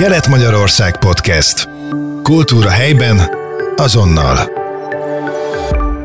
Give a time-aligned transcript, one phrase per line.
[0.00, 1.68] Kelet-Magyarország Podcast.
[2.22, 3.20] Kultúra helyben,
[3.76, 4.36] azonnal.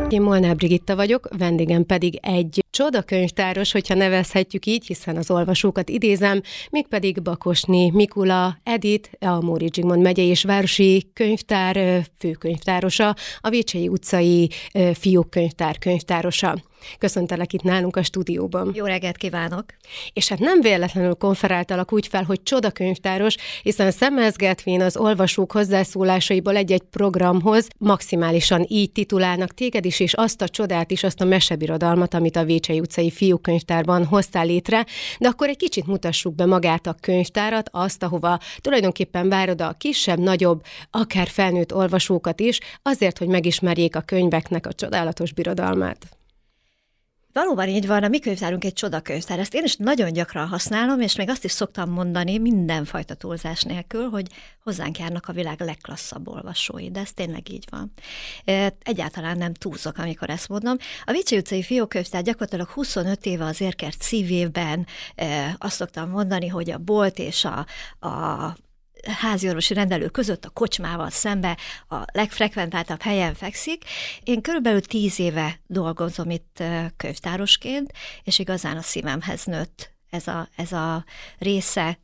[0.09, 6.41] Én Molnár Brigitta vagyok, vendégem pedig egy csodakönyvtáros, hogyha nevezhetjük így, hiszen az olvasókat idézem,
[6.69, 14.49] mégpedig Bakosni Mikula Edit, a Móri Zsigmond megyei és városi könyvtár főkönyvtárosa, a Vécsei utcai
[14.93, 16.55] fiúk könyvtár könyvtárosa.
[16.97, 18.71] Köszöntelek itt nálunk a stúdióban.
[18.75, 19.65] Jó reggelt kívánok!
[20.13, 26.81] És hát nem véletlenül konferáltalak úgy fel, hogy csodakönyvtáros, hiszen szemezgetvén az olvasók hozzászólásaiból egy-egy
[26.81, 32.35] programhoz maximálisan így titulálnak téged is, és azt a csodát is, azt a mesebirodalmat, amit
[32.35, 34.85] a Vécsei utcai fiúkönyvtárban hoztál létre,
[35.19, 40.19] de akkor egy kicsit mutassuk be magát a könyvtárat, azt, ahova tulajdonképpen várod a kisebb,
[40.19, 46.05] nagyobb, akár felnőtt olvasókat is, azért, hogy megismerjék a könyveknek a csodálatos birodalmát.
[47.35, 49.39] Valóban így van, a mi könyvtárunk egy csodakönyvtár.
[49.39, 54.09] Ezt én is nagyon gyakran használom, és még azt is szoktam mondani mindenfajta túlzás nélkül,
[54.09, 54.27] hogy
[54.63, 57.93] hozzánk járnak a világ legklasszabb olvasói, de ez tényleg így van.
[58.83, 60.77] Egyáltalán nem túlzok, amikor ezt mondom.
[61.05, 64.87] A Vicsi utcai fiókönyvtár gyakorlatilag 25 éve az érkert szívében
[65.57, 67.65] azt szoktam mondani, hogy a bolt és a,
[68.07, 68.55] a
[69.07, 71.57] háziorvosi rendelő között a kocsmával szembe
[71.89, 73.83] a legfrekventáltabb helyen fekszik.
[74.23, 76.63] Én körülbelül tíz éve dolgozom itt
[76.97, 77.91] könyvtárosként,
[78.23, 81.05] és igazán a szívemhez nőtt ez a, ez a
[81.37, 81.99] része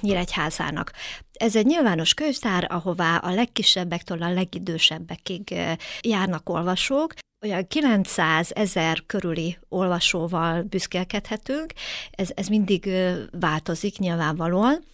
[0.00, 0.92] Nyíregyházának.
[1.32, 5.54] Ez egy nyilvános könyvtár, ahová a legkisebbektől a legidősebbekig
[6.00, 7.14] járnak olvasók,
[7.44, 11.72] olyan 900 ezer körüli olvasóval büszkélkedhetünk,
[12.10, 12.90] ez, ez mindig
[13.30, 14.84] változik nyilvánvalóan,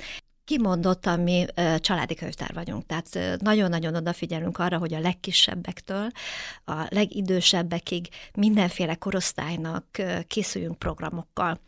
[0.49, 1.47] kimondottan mi
[1.79, 6.11] családi könyvtár vagyunk, tehát nagyon-nagyon odafigyelünk arra, hogy a legkisebbektől
[6.65, 9.85] a legidősebbekig mindenféle korosztálynak
[10.27, 11.61] készüljünk programokkal.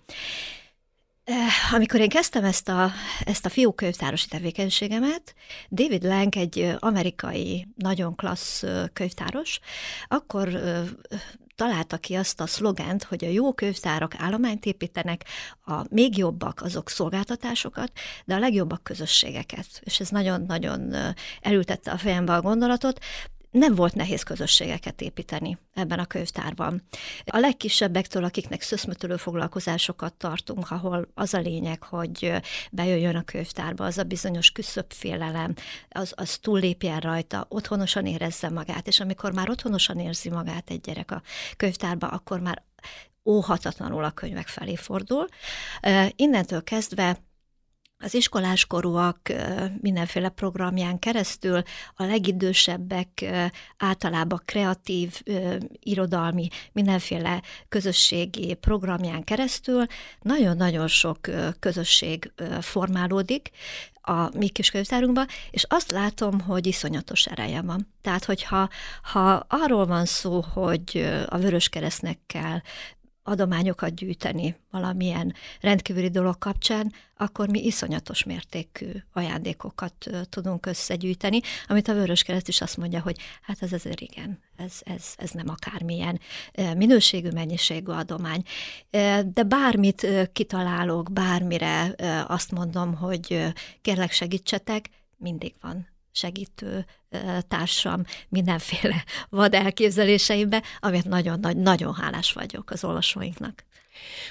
[1.73, 2.91] Amikor én kezdtem ezt a,
[3.25, 5.35] ezt a fiúkönyvtárosi tevékenységemet,
[5.71, 9.61] David Lang egy amerikai, nagyon klassz könyvtáros,
[10.09, 10.61] akkor
[11.61, 15.25] találta ki azt a szlogent, hogy a jó könyvtárak állományt építenek,
[15.65, 17.93] a még jobbak azok szolgáltatásokat,
[18.25, 19.67] de a legjobbak közösségeket.
[19.81, 20.95] És ez nagyon-nagyon
[21.41, 22.99] elültette a fejembe a gondolatot
[23.51, 26.83] nem volt nehéz közösségeket építeni ebben a könyvtárban.
[27.25, 32.33] A legkisebbektől, akiknek szöszmötölő foglalkozásokat tartunk, ahol az a lényeg, hogy
[32.71, 35.55] bejöjjön a könyvtárba, az a bizonyos küszöbb félelem,
[35.89, 41.11] az, az túllépjen rajta, otthonosan érezze magát, és amikor már otthonosan érzi magát egy gyerek
[41.11, 41.23] a
[41.57, 42.63] könyvtárba, akkor már
[43.25, 45.27] óhatatlanul a könyvek felé fordul.
[46.17, 47.19] Innentől kezdve
[48.01, 49.19] az iskoláskorúak
[49.81, 51.63] mindenféle programján keresztül
[51.95, 53.25] a legidősebbek
[53.79, 55.23] általában kreatív,
[55.81, 59.87] irodalmi, mindenféle közösségi programján keresztül
[60.21, 61.19] nagyon-nagyon sok
[61.59, 63.51] közösség formálódik
[64.03, 67.89] a mi kis könyvtárunkban, és azt látom, hogy iszonyatos ereje van.
[68.03, 68.69] Tehát, hogyha
[69.03, 72.61] ha arról van szó, hogy a Vöröskeresztnek kell
[73.23, 81.95] adományokat gyűjteni valamilyen rendkívüli dolog kapcsán, akkor mi iszonyatos mértékű ajándékokat tudunk összegyűjteni, amit a
[81.95, 86.21] Vöröskereszt is azt mondja, hogy hát ez azért igen, ez, ez, ez nem akármilyen
[86.77, 88.43] minőségű, mennyiségű adomány.
[89.25, 91.95] De bármit kitalálok, bármire
[92.27, 93.53] azt mondom, hogy
[93.83, 96.87] kérlek segítsetek, mindig van segítő
[97.49, 103.65] társam mindenféle vad elképzeléseimbe, amit nagyon-nagyon hálás vagyok az olvasóinknak.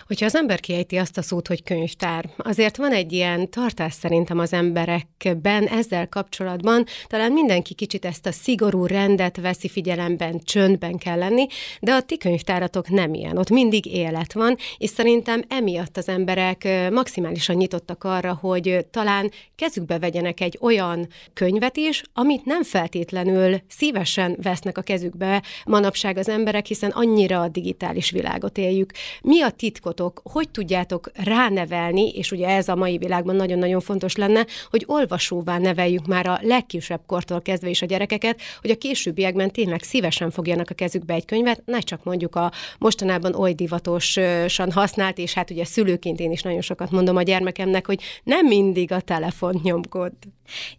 [0.07, 4.39] Hogyha az ember kiejti azt a szót, hogy könyvtár, azért van egy ilyen tartás szerintem
[4.39, 11.17] az emberekben ezzel kapcsolatban, talán mindenki kicsit ezt a szigorú rendet veszi figyelemben, csöndben kell
[11.17, 11.47] lenni,
[11.79, 16.67] de a ti könyvtáratok nem ilyen, ott mindig élet van, és szerintem emiatt az emberek
[16.91, 24.37] maximálisan nyitottak arra, hogy talán kezükbe vegyenek egy olyan könyvet is, amit nem feltétlenül szívesen
[24.41, 28.91] vesznek a kezükbe manapság az emberek, hiszen annyira a digitális világot éljük.
[29.21, 34.45] Mi a titkotok, hogy tudjátok ránevelni, és ugye ez a mai világban nagyon-nagyon fontos lenne,
[34.69, 39.83] hogy olvasóvá neveljük már a legkisebb kortól kezdve is a gyerekeket, hogy a későbbiekben tényleg
[39.83, 45.33] szívesen fogjanak a kezükbe egy könyvet, ne csak mondjuk a mostanában oly divatosan használt, és
[45.33, 49.59] hát ugye szülőként én is nagyon sokat mondom a gyermekemnek, hogy nem mindig a telefon
[49.63, 50.11] nyomkod.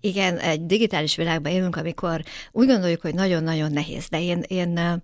[0.00, 2.22] Igen, egy digitális világban élünk, amikor
[2.52, 5.02] úgy gondoljuk, hogy nagyon-nagyon nehéz, de én, én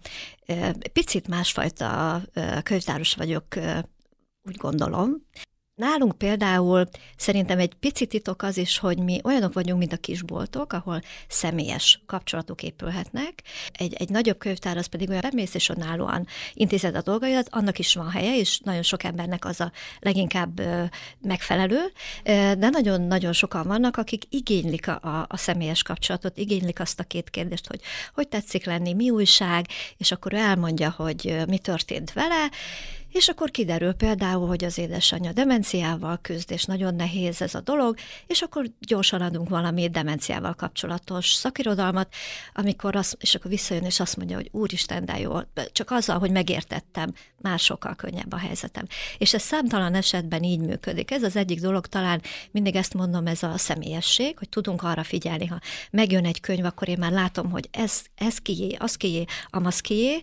[0.93, 2.23] picit másfajta
[2.63, 3.45] könyvtáros vagyok,
[4.43, 5.27] úgy gondolom.
[5.77, 10.73] Nálunk például szerintem egy pici titok az is, hogy mi olyanok vagyunk, mint a kisboltok,
[10.73, 13.43] ahol személyes kapcsolatok épülhetnek.
[13.73, 17.95] Egy, egy nagyobb könyvtár az pedig olyan bemész és önállóan intézed a dolgaidat, annak is
[17.95, 20.61] van helye, és nagyon sok embernek az a leginkább
[21.21, 21.81] megfelelő,
[22.59, 27.67] de nagyon-nagyon sokan vannak, akik igénylik a, a, személyes kapcsolatot, igénylik azt a két kérdést,
[27.67, 27.81] hogy
[28.15, 32.51] hogy tetszik lenni, mi újság, és akkor ő elmondja, hogy mi történt vele,
[33.17, 37.97] és akkor kiderül például, hogy az édesanyja demenciával küzd, és nagyon nehéz ez a dolog,
[38.27, 42.15] és akkor gyorsan adunk valami demenciával kapcsolatos szakirodalmat,
[42.55, 45.39] amikor az, és akkor visszajön, és azt mondja, hogy úristen, de jó,
[45.73, 48.87] csak azzal, hogy megértettem, már sokkal könnyebb a helyzetem.
[49.19, 51.11] És ez számtalan esetben így működik.
[51.11, 55.47] Ez az egyik dolog, talán mindig ezt mondom, ez a személyesség, hogy tudunk arra figyelni,
[55.47, 55.61] ha
[55.91, 60.21] megjön egy könyv, akkor én már látom, hogy ez, ez kié, az kié, amaz kié,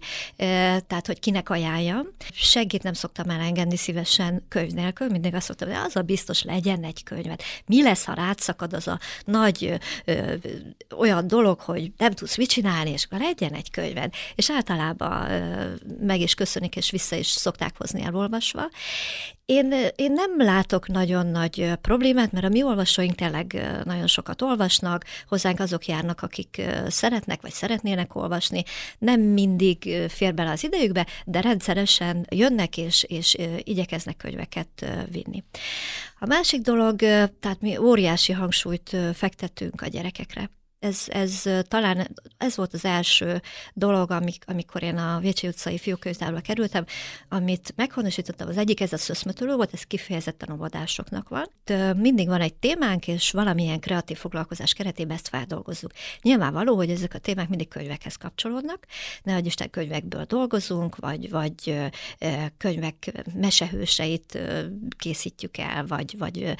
[0.87, 2.07] tehát, hogy kinek ajánljam.
[2.33, 6.83] Segít nem szoktam elengedni szívesen könyv nélkül, mindig azt szoktam, hogy az a biztos legyen
[6.83, 7.43] egy könyvet.
[7.65, 10.35] Mi lesz, ha rátszakad az a nagy ö, ö,
[10.97, 14.13] olyan dolog, hogy nem tudsz mit csinálni, és akkor legyen egy könyved.
[14.35, 18.69] És általában ö, meg is köszönik, és vissza is szokták hozni elolvasva.
[19.45, 25.05] Én, én nem látok nagyon nagy problémát, mert a mi olvasóink tényleg nagyon sokat olvasnak,
[25.27, 28.63] hozzánk azok járnak, akik szeretnek vagy szeretnének olvasni,
[28.97, 35.43] nem mindig fér bele az idejükbe, de rendszeresen jönnek és, és igyekeznek könyveket vinni.
[36.19, 36.95] A másik dolog,
[37.39, 40.49] tehát mi óriási hangsúlyt fektetünk a gyerekekre
[40.83, 42.07] ez, ez talán
[42.37, 43.41] ez volt az első
[43.73, 46.85] dolog, amik, amikor én a Vécsi utcai fiúkönyvtárba kerültem,
[47.29, 51.49] amit meghonosítottam, az egyik ez a szöszmetülő volt, ez kifejezetten óvodásoknak van.
[51.65, 55.91] De mindig van egy témánk, és valamilyen kreatív foglalkozás keretében ezt feldolgozzuk.
[56.21, 58.85] Nyilvánvaló, hogy ezek a témák mindig könyvekhez kapcsolódnak,
[59.23, 61.81] ne hogy Isten könyvekből dolgozunk, vagy, vagy
[62.57, 64.39] könyvek mesehőseit
[64.97, 66.55] készítjük el, vagy, vagy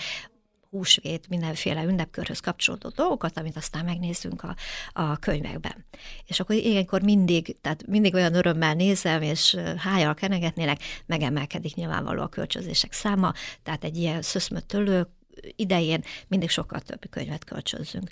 [0.74, 4.56] húsvét, mindenféle ünnepkörhöz kapcsolódó dolgokat, amit aztán megnézzünk a,
[4.94, 5.86] a könyvekben.
[6.26, 12.28] És akkor ilyenkor mindig, tehát mindig olyan örömmel nézem, és hájjal kenegetnének, megemelkedik nyilvánvaló a
[12.28, 13.34] kölcsönzések száma,
[13.64, 15.08] tehát egy ilyen szöszmötölő
[15.56, 18.12] idején mindig sokkal több könyvet kölcsönzünk.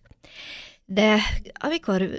[0.86, 1.18] De
[1.54, 2.10] amikor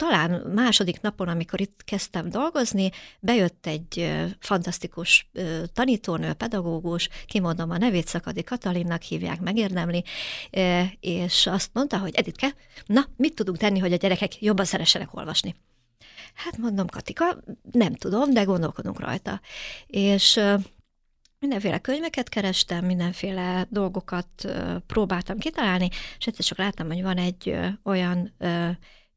[0.00, 5.30] talán második napon, amikor itt kezdtem dolgozni, bejött egy fantasztikus
[5.72, 10.04] tanítónő, pedagógus, kimondom a nevét, Szakadi Katalinnak hívják, megérdemli,
[11.00, 12.54] és azt mondta, hogy Editke,
[12.86, 15.54] na, mit tudunk tenni, hogy a gyerekek jobban szeressenek olvasni?
[16.34, 17.24] Hát mondom, Katika,
[17.72, 19.40] nem tudom, de gondolkodunk rajta.
[19.86, 20.40] És
[21.38, 24.28] mindenféle könyveket kerestem, mindenféle dolgokat
[24.86, 25.88] próbáltam kitalálni,
[26.18, 28.32] és egyszer csak láttam, hogy van egy olyan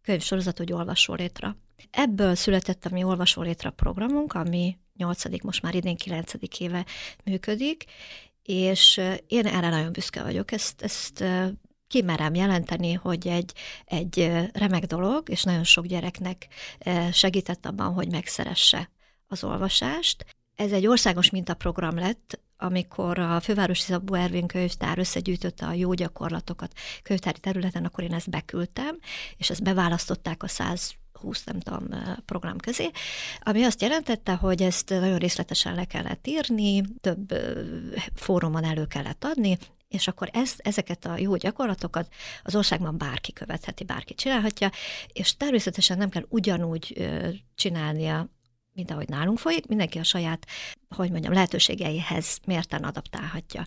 [0.04, 1.56] könyvsorozat, hogy olvasó létre.
[1.92, 5.44] Ebből született a mi olvasó létre programunk, ami 8.
[5.44, 6.34] most már idén 9.
[6.58, 6.86] éve
[7.24, 7.86] működik,
[8.44, 10.52] és én erre nagyon büszke vagyok.
[10.52, 11.24] Ezt, ezt
[11.88, 13.54] kimerem jelenteni, hogy egy,
[13.86, 16.48] egy remek dolog, és nagyon sok gyereknek
[17.12, 18.90] segített abban, hogy megszeresse
[19.28, 20.26] az olvasást.
[20.56, 26.72] Ez egy országos mintaprogram lett, amikor a Fővárosi Szabó Ervin könyvtár összegyűjtötte a jó gyakorlatokat
[27.04, 29.00] könyvtári területen, akkor én ezt beküldtem,
[29.38, 31.88] és ezt beválasztották a 100 20, nem tudom,
[32.26, 32.90] program közé,
[33.40, 37.34] ami azt jelentette, hogy ezt nagyon részletesen le kellett írni, több
[38.14, 39.58] fórumon elő kellett adni,
[39.88, 42.14] és akkor ezt, ezeket a jó gyakorlatokat
[42.44, 44.72] az országban bárki követheti, bárki csinálhatja,
[45.08, 47.10] és természetesen nem kell ugyanúgy
[47.56, 48.30] csinálnia
[48.74, 50.48] mint ahogy nálunk folyik, mindenki a saját,
[50.96, 53.66] hogy mondjam, lehetőségeihez mérten adaptálhatja.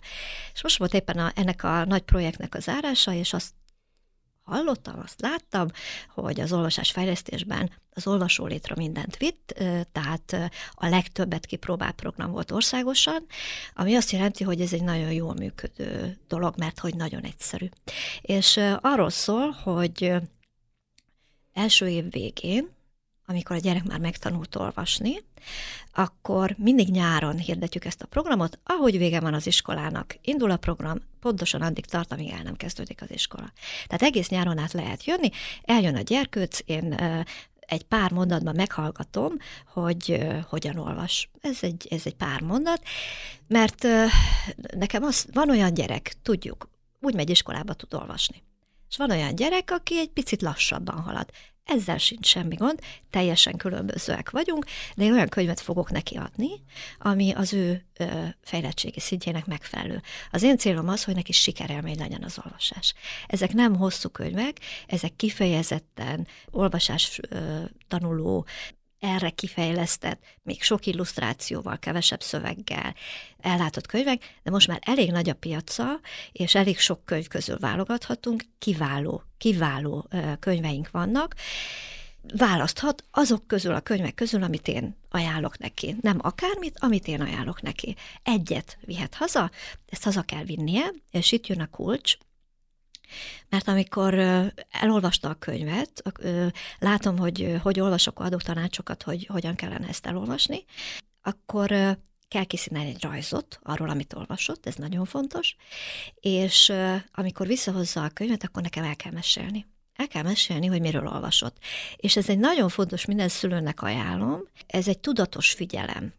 [0.53, 3.53] És most volt éppen a, ennek a nagy projektnek a zárása, és azt
[4.47, 5.67] hallottam, azt láttam,
[6.13, 12.51] hogy az olvasás fejlesztésben az olvasó létre mindent vitt, tehát a legtöbbet kipróbált program volt
[12.51, 13.25] országosan,
[13.73, 17.69] ami azt jelenti, hogy ez egy nagyon jól működő dolog, mert hogy nagyon egyszerű.
[18.21, 20.13] És arról szól, hogy
[21.53, 22.75] első év végén
[23.29, 25.23] amikor a gyerek már megtanult olvasni,
[25.93, 30.17] akkor mindig nyáron hirdetjük ezt a programot, ahogy vége van az iskolának.
[30.21, 33.51] Indul a program, pontosan addig tart, amíg el nem kezdődik az iskola.
[33.87, 35.29] Tehát egész nyáron át lehet jönni,
[35.63, 36.93] eljön a gyerkőc, én
[37.59, 39.33] egy pár mondatban meghallgatom,
[39.67, 41.29] hogy hogyan olvas.
[41.41, 42.81] Ez egy, ez egy pár mondat,
[43.47, 43.87] mert
[44.77, 46.69] nekem az, van olyan gyerek, tudjuk,
[46.99, 48.43] úgy megy iskolába, tud olvasni.
[48.89, 51.29] És van olyan gyerek, aki egy picit lassabban halad.
[51.67, 56.49] Ezzel sincs semmi gond, teljesen különbözőek vagyunk, de én olyan könyvet fogok neki adni,
[56.99, 58.05] ami az ő ö,
[58.41, 60.01] fejlettségi szintjének megfelelő.
[60.31, 62.93] Az én célom az, hogy neki sikerelmény legyen az olvasás.
[63.27, 68.45] Ezek nem hosszú könyvek, ezek kifejezetten olvasás ö, tanuló
[68.99, 72.95] erre kifejlesztett, még sok illusztrációval, kevesebb szöveggel
[73.39, 75.99] ellátott könyvek, de most már elég nagy a piaca,
[76.31, 80.07] és elég sok könyv közül válogathatunk, kiváló, kiváló
[80.39, 81.35] könyveink vannak,
[82.35, 85.95] választhat azok közül a könyvek közül, amit én ajánlok neki.
[86.01, 87.95] Nem akármit, amit én ajánlok neki.
[88.23, 89.51] Egyet vihet haza,
[89.89, 92.17] ezt haza kell vinnie, és itt jön a kulcs,
[93.49, 94.13] mert amikor
[94.69, 96.03] elolvasta a könyvet,
[96.79, 100.65] látom, hogy hogy olvasok, adok tanácsokat, hogy hogyan kellene ezt elolvasni,
[101.21, 101.97] akkor
[102.27, 105.55] kell készíteni egy rajzot arról, amit olvasott, ez nagyon fontos,
[106.19, 106.73] és
[107.11, 109.65] amikor visszahozza a könyvet, akkor nekem el kell mesélni.
[109.93, 111.57] El kell mesélni, hogy miről olvasott.
[111.95, 116.13] És ez egy nagyon fontos, minden szülőnek ajánlom, ez egy tudatos figyelem.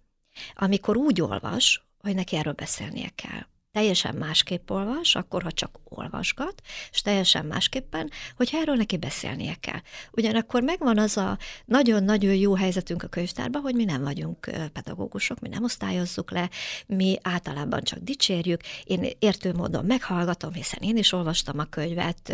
[0.54, 3.47] Amikor úgy olvas, hogy neki erről beszélnie kell
[3.79, 9.81] teljesen másképp olvas, akkor, ha csak olvasgat, és teljesen másképpen, hogyha erről neki beszélnie kell.
[10.13, 15.49] Ugyanakkor megvan az a nagyon-nagyon jó helyzetünk a könyvtárban, hogy mi nem vagyunk pedagógusok, mi
[15.49, 16.51] nem osztályozzuk le,
[16.87, 22.33] mi általában csak dicsérjük, én értő módon meghallgatom, hiszen én is olvastam a könyvet,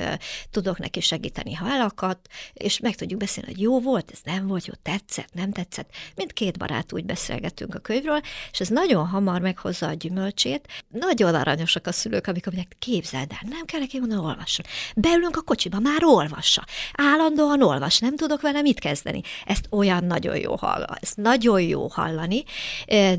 [0.51, 4.67] tudok neki segíteni, ha elakadt, és meg tudjuk beszélni, hogy jó volt, ez nem volt
[4.67, 5.91] jó, tetszett, nem tetszett.
[6.15, 8.21] Mint két barát úgy beszélgetünk a könyvről,
[8.51, 10.69] és ez nagyon hamar meghozza a gyümölcsét.
[10.89, 14.67] Nagyon nagyon aranyosak a szülők, amikor mondják, képzeld el, nem kell neki mondani, olvasson.
[14.97, 16.65] Beülünk a kocsiba, már olvassa.
[16.93, 19.21] Állandóan olvas, nem tudok vele mit kezdeni.
[19.47, 22.45] Ezt olyan nagyon jó hallani, ezt nagyon jó hallani,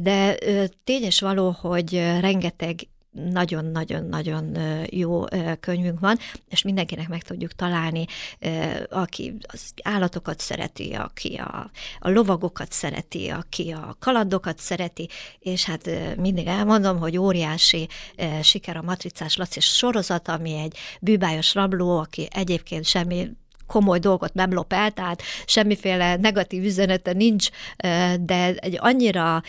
[0.01, 0.37] de
[0.83, 4.57] tény és való, hogy rengeteg nagyon-nagyon-nagyon
[4.89, 5.23] jó
[5.59, 6.17] könyvünk van,
[6.49, 8.05] és mindenkinek meg tudjuk találni,
[8.89, 15.89] aki az állatokat szereti, aki a, a lovagokat szereti, aki a kalandokat szereti, és hát
[16.17, 17.87] mindig elmondom, hogy óriási
[18.41, 23.29] siker a Matricás Laci sorozat, ami egy bűbájos rabló, aki egyébként semmi
[23.67, 27.49] komoly dolgot nem lop el, tehát semmiféle negatív üzenete nincs,
[28.19, 29.43] de egy annyira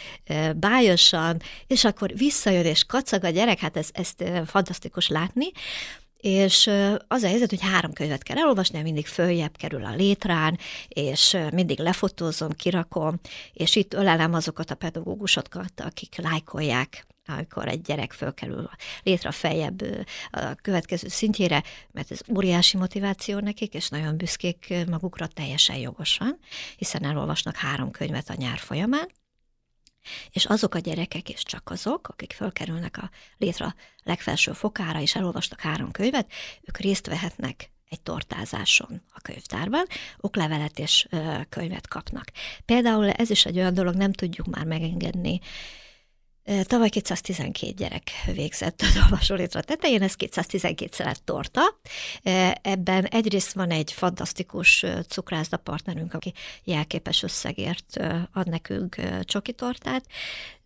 [0.56, 5.46] bájosan, és akkor visszajön és kacag a gyerek, hát ez, ezt fantasztikus látni,
[6.16, 6.70] és
[7.08, 10.58] az a helyzet, hogy három könyvet kell elolvasni, mindig följebb kerül a létrán,
[10.88, 13.20] és mindig lefotózom, kirakom,
[13.52, 18.70] és itt ölelem azokat a pedagógusokat, akik lájkolják amikor egy gyerek fölkerül
[19.02, 19.82] létre feljebb
[20.30, 26.38] a következő szintjére, mert ez óriási motiváció nekik, és nagyon büszkék magukra teljesen jogosan,
[26.76, 29.08] hiszen elolvasnak három könyvet a nyár folyamán,
[30.30, 35.60] és azok a gyerekek, és csak azok, akik fölkerülnek a létre legfelső fokára, és elolvastak
[35.60, 39.86] három könyvet, ők részt vehetnek egy tortázáson a könyvtárban,
[40.18, 41.08] oklevelet és
[41.48, 42.30] könyvet kapnak.
[42.64, 45.40] Például ez is egy olyan dolog, nem tudjuk már megengedni
[46.64, 51.60] Tavaly 212 gyerek végzett az olvasólétra tetején, ez 212 szelet torta.
[52.62, 56.32] Ebben egyrészt van egy fantasztikus cukrászda partnerünk, aki
[56.64, 57.96] jelképes összegért
[58.32, 60.06] ad nekünk csoki tortát,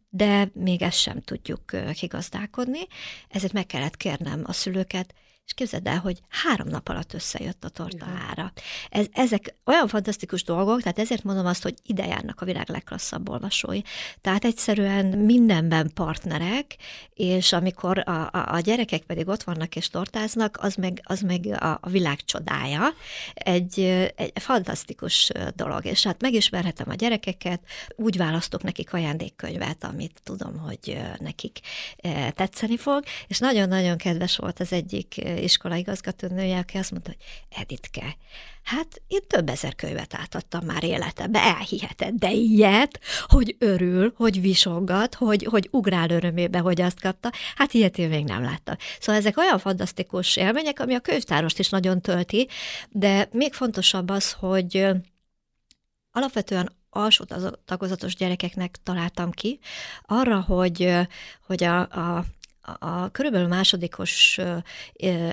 [0.09, 2.81] de még ezt sem tudjuk kigazdálkodni,
[3.29, 5.15] ezért meg kellett kérnem a szülőket,
[5.51, 8.53] és képzeld el, hogy három nap alatt összejött a torta ára.
[8.91, 13.29] Ez, ezek olyan fantasztikus dolgok, tehát ezért mondom azt, hogy ide járnak a világ legklasszabb
[13.29, 13.81] olvasói.
[14.21, 16.77] Tehát egyszerűen mindenben partnerek,
[17.15, 21.47] és amikor a, a, a gyerekek pedig ott vannak és tortáznak, az meg, az meg
[21.47, 22.89] a, a világ csodája.
[23.35, 23.81] Egy,
[24.17, 27.61] egy fantasztikus dolog, és hát megismerhetem a gyerekeket,
[27.97, 31.61] úgy választok nekik ajándékkönyvet, amit tudom, hogy nekik
[32.35, 38.17] tetszeni fog, és nagyon-nagyon kedves volt az egyik iskola igazgatónője, aki azt mondta, hogy Editke,
[38.63, 45.15] hát én több ezer könyvet átadtam már életembe, elhiheted, de ilyet, hogy örül, hogy visongat,
[45.15, 48.77] hogy, hogy ugrál örömébe, hogy azt kapta, hát ilyet én még nem láttam.
[49.01, 52.49] Szóval ezek olyan fantasztikus élmények, ami a könyvtárost is nagyon tölti,
[52.91, 54.89] de még fontosabb az, hogy
[56.11, 57.25] alapvetően alsó
[57.65, 59.59] tagozatos gyerekeknek találtam ki,
[60.03, 60.97] arra, hogy,
[61.47, 62.25] hogy a, a
[62.79, 64.39] a körülbelül másodikos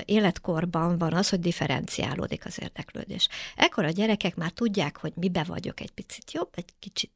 [0.06, 3.28] életkorban van az, hogy differenciálódik az érdeklődés.
[3.56, 7.12] Ekkor a gyerekek már tudják, hogy mibe vagyok egy picit jobb, egy kicsit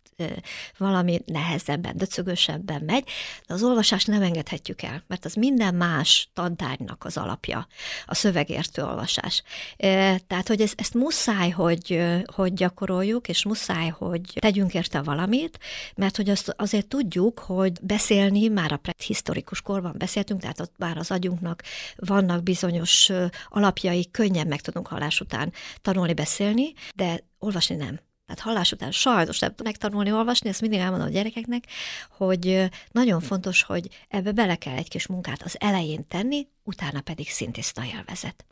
[0.78, 3.04] valami nehezebben, döcögösebben megy,
[3.48, 7.68] de az olvasást nem engedhetjük el, mert az minden más tantárgynak az alapja,
[8.06, 9.44] a szövegértő olvasás.
[10.28, 12.02] Tehát, hogy ezt, ezt muszáj, hogy,
[12.34, 15.60] hogy gyakoroljuk, és muszáj, hogy tegyünk érte valamit,
[15.96, 20.98] mert hogy azt azért tudjuk, hogy beszélni már a prehistorikus korban beszéltünk, tehát ott már
[20.98, 21.64] az agyunknak
[21.96, 23.12] vannak bizonyos
[23.50, 28.00] alapjai, könnyen meg tudunk hallás után tanulni, beszélni, de olvasni nem.
[28.32, 31.64] Tehát hallás után sajnos nem tudnak tanulni olvasni, ezt mindig elmondom a gyerekeknek,
[32.10, 37.30] hogy nagyon fontos, hogy ebbe bele kell egy kis munkát az elején tenni, utána pedig
[37.30, 38.46] szintiszta élvezet.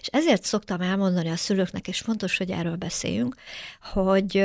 [0.00, 3.34] És ezért szoktam elmondani a szülőknek, és fontos, hogy erről beszéljünk,
[3.92, 4.44] hogy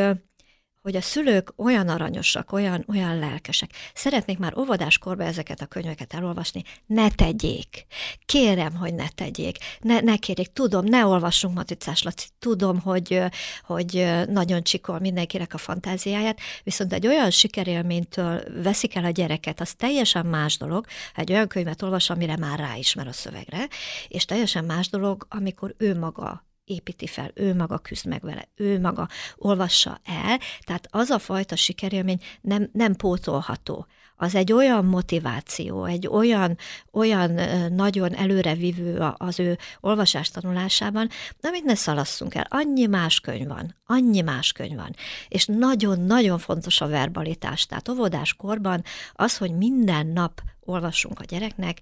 [0.82, 3.72] hogy a szülők olyan aranyosak, olyan, olyan lelkesek.
[3.94, 7.86] Szeretnék már óvodáskorban ezeket a könyveket elolvasni, ne tegyék.
[8.26, 9.58] Kérem, hogy ne tegyék.
[9.80, 10.54] Ne, ne kérjék.
[10.54, 12.28] Tudom, ne olvassunk Matricás Laci.
[12.40, 13.22] Tudom, hogy,
[13.64, 19.74] hogy nagyon csikol mindenkinek a fantáziáját, viszont egy olyan sikerélménytől veszik el a gyereket, az
[19.74, 20.86] teljesen más dolog,
[21.16, 23.68] egy olyan könyvet olvas, amire már ráismer a szövegre,
[24.08, 28.80] és teljesen más dolog, amikor ő maga építi fel, ő maga küzd meg vele, ő
[28.80, 33.88] maga olvassa el, tehát az a fajta sikerélmény nem, nem pótolható.
[34.16, 36.58] Az egy olyan motiváció, egy olyan,
[36.92, 37.32] olyan
[37.74, 41.10] nagyon előrevívő az ő olvasás tanulásában,
[41.42, 42.46] amit ne szalasszunk el.
[42.50, 44.96] Annyi más könyv van, annyi más könyv van.
[45.28, 47.66] És nagyon-nagyon fontos a verbalitás.
[47.66, 51.82] Tehát óvodáskorban az, hogy minden nap olvassunk a gyereknek,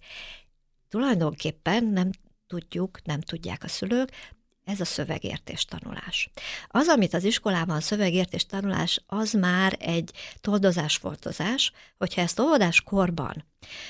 [0.89, 2.10] tulajdonképpen nem
[2.48, 4.10] tudjuk, nem tudják a szülők,
[4.69, 6.29] ez a szövegértés tanulás.
[6.67, 10.11] Az, amit az iskolában szövegértés tanulás, az már egy
[10.41, 13.45] toldozás-foltozás, hogyha ezt óvodás korban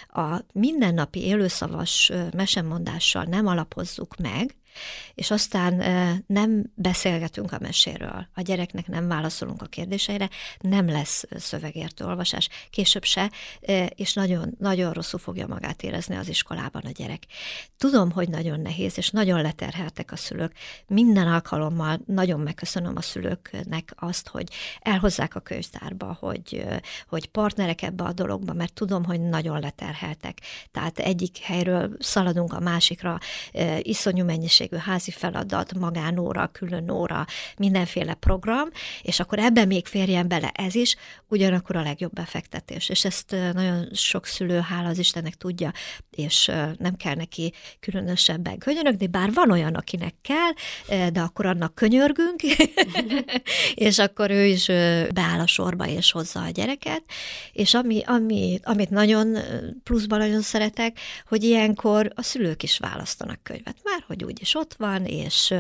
[0.08, 4.56] a mindennapi élőszavas mesemondással nem alapozzuk meg,
[5.16, 5.74] és aztán
[6.28, 13.04] nem beszélgetünk a meséről, a gyereknek nem válaszolunk a kérdéseire, nem lesz szövegértő olvasás, később
[13.04, 13.32] se,
[13.96, 17.24] és nagyon, nagyon rosszul fogja magát érezni az iskolában a gyerek.
[17.78, 20.54] Tudom, hogy nagyon nehéz, és nagyon leterheltek a szülők.
[20.88, 24.48] Minden alkalommal nagyon megköszönöm a szülőknek azt, hogy
[24.80, 26.66] elhozzák a könyvtárba, hogy,
[27.08, 30.42] hogy partnerek ebbe a dologba, mert tudom, hogy nagyon leterheltek.
[30.72, 33.18] Tehát egyik helyről szaladunk a másikra,
[33.82, 37.26] iszonyú mennyiség mennyiségű házi feladat, magánóra, külön óra,
[37.58, 38.70] mindenféle program,
[39.02, 40.96] és akkor ebben még férjen bele ez is,
[41.28, 42.90] ugyanakkor a legjobb befektetés.
[42.90, 45.72] És ezt nagyon sok szülő, hála az Istennek tudja,
[46.12, 50.52] és nem kell neki különösebben könyörögni, bár van olyan, akinek kell,
[51.10, 52.42] de akkor annak könyörgünk,
[53.88, 54.66] és akkor ő is
[55.14, 57.04] beáll a sorba és hozza a gyereket,
[57.52, 59.38] és ami, ami, amit nagyon
[59.84, 64.24] pluszban nagyon szeretek, hogy ilyenkor a szülők is választanak könyvet, már hogy
[64.56, 65.54] úgyis ott van, és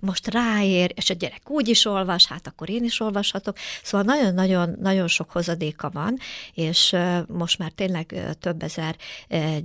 [0.00, 3.56] most ráér, és a gyerek úgy is olvas, hát akkor én is olvashatok.
[3.82, 6.18] Szóval nagyon-nagyon nagyon sok hozadéka van,
[6.54, 6.96] és
[7.28, 8.96] most már tényleg több ezer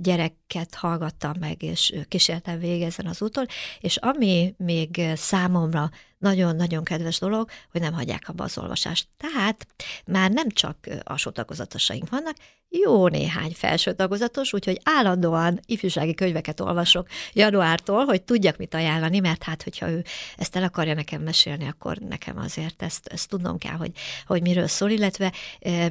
[0.00, 3.46] gyereket hallgattam meg, és kísértem végig ezen az úton,
[3.80, 5.90] és ami még számomra
[6.22, 9.08] nagyon-nagyon kedves dolog, hogy nem hagyják abba az olvasást.
[9.16, 9.66] Tehát
[10.06, 12.36] már nem csak alsó tagozatosaink vannak,
[12.74, 19.42] jó néhány felső tagozatos, úgyhogy állandóan ifjúsági könyveket olvasok januártól, hogy tudjak mit ajánlani, mert
[19.42, 20.04] hát, hogyha ő
[20.36, 23.90] ezt el akarja nekem mesélni, akkor nekem azért ezt, ezt tudnom kell, hogy,
[24.26, 25.32] hogy miről szól, illetve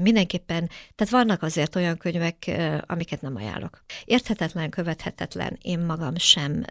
[0.02, 2.52] mindenképpen, tehát vannak azért olyan könyvek,
[2.86, 3.84] amiket nem ajánlok.
[4.06, 6.66] Érthetetlen, követhetetlen, én magam sem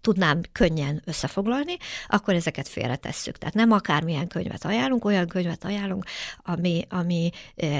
[0.00, 1.76] tudnám könnyen összefoglalni,
[2.06, 3.38] akkor ezeket félretesszük.
[3.38, 6.04] Tehát nem akármilyen könyvet ajánlunk, olyan könyvet ajánlunk,
[6.44, 7.30] ami, ami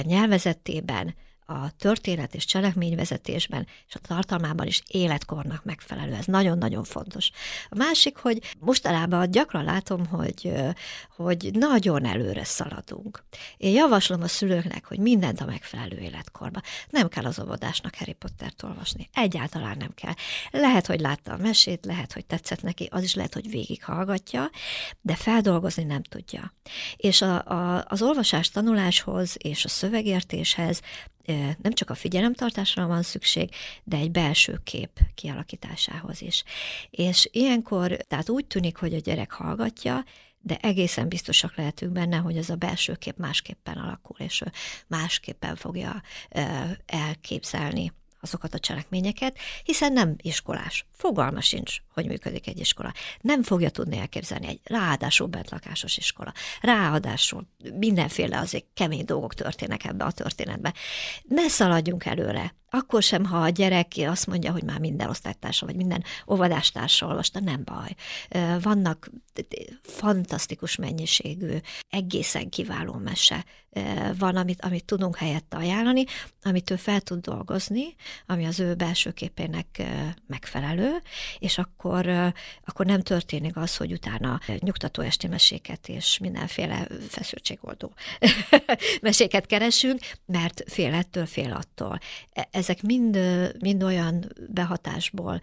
[0.02, 1.14] nyelvezetében
[1.46, 6.14] a történet és cselekményvezetésben és a tartalmában is életkornak megfelelő.
[6.14, 7.30] Ez nagyon-nagyon fontos.
[7.68, 10.52] A másik, hogy mostanában gyakran látom, hogy,
[11.16, 13.24] hogy nagyon előre szaladunk.
[13.56, 16.62] Én javaslom a szülőknek, hogy mindent a megfelelő életkorban.
[16.90, 19.08] Nem kell az óvodásnak Harry Pottert olvasni.
[19.12, 20.14] Egyáltalán nem kell.
[20.50, 24.50] Lehet, hogy látta a mesét, lehet, hogy tetszett neki, az is lehet, hogy végighallgatja,
[25.00, 26.54] de feldolgozni nem tudja.
[26.96, 30.80] És a, a, az olvasás tanuláshoz és a szövegértéshez
[31.62, 33.50] nem csak a figyelemtartásra van szükség,
[33.84, 36.44] de egy belső kép kialakításához is.
[36.90, 40.04] És ilyenkor, tehát úgy tűnik, hogy a gyerek hallgatja,
[40.40, 44.42] de egészen biztosak lehetünk benne, hogy ez a belső kép másképpen alakul, és
[44.86, 46.02] másképpen fogja
[46.86, 47.92] elképzelni
[48.26, 50.86] azokat a cselekményeket, hiszen nem iskolás.
[50.90, 52.92] Fogalma sincs, hogy működik egy iskola.
[53.20, 56.32] Nem fogja tudni elképzelni egy ráadásul bentlakásos iskola.
[56.60, 57.46] Ráadásul
[57.78, 60.74] mindenféle azért kemény dolgok történnek ebbe a történetbe.
[61.22, 65.76] Ne szaladjunk előre akkor sem, ha a gyerek azt mondja, hogy már minden osztálytársa, vagy
[65.76, 67.94] minden óvodástársa olvasta, nem baj.
[68.60, 69.10] Vannak
[69.82, 71.56] fantasztikus mennyiségű,
[71.90, 73.44] egészen kiváló mese
[74.18, 76.04] van, amit, amit tudunk helyette ajánlani,
[76.42, 77.94] amit ő fel tud dolgozni,
[78.26, 79.82] ami az ő belső képének
[80.26, 81.02] megfelelő,
[81.38, 82.08] és akkor,
[82.64, 87.94] akkor nem történik az, hogy utána nyugtató esti meséket és mindenféle feszültségoldó
[89.00, 91.98] meséket keresünk, mert fél ettől, fél attól.
[92.32, 93.18] E, ezek mind,
[93.60, 95.40] mind olyan behatásból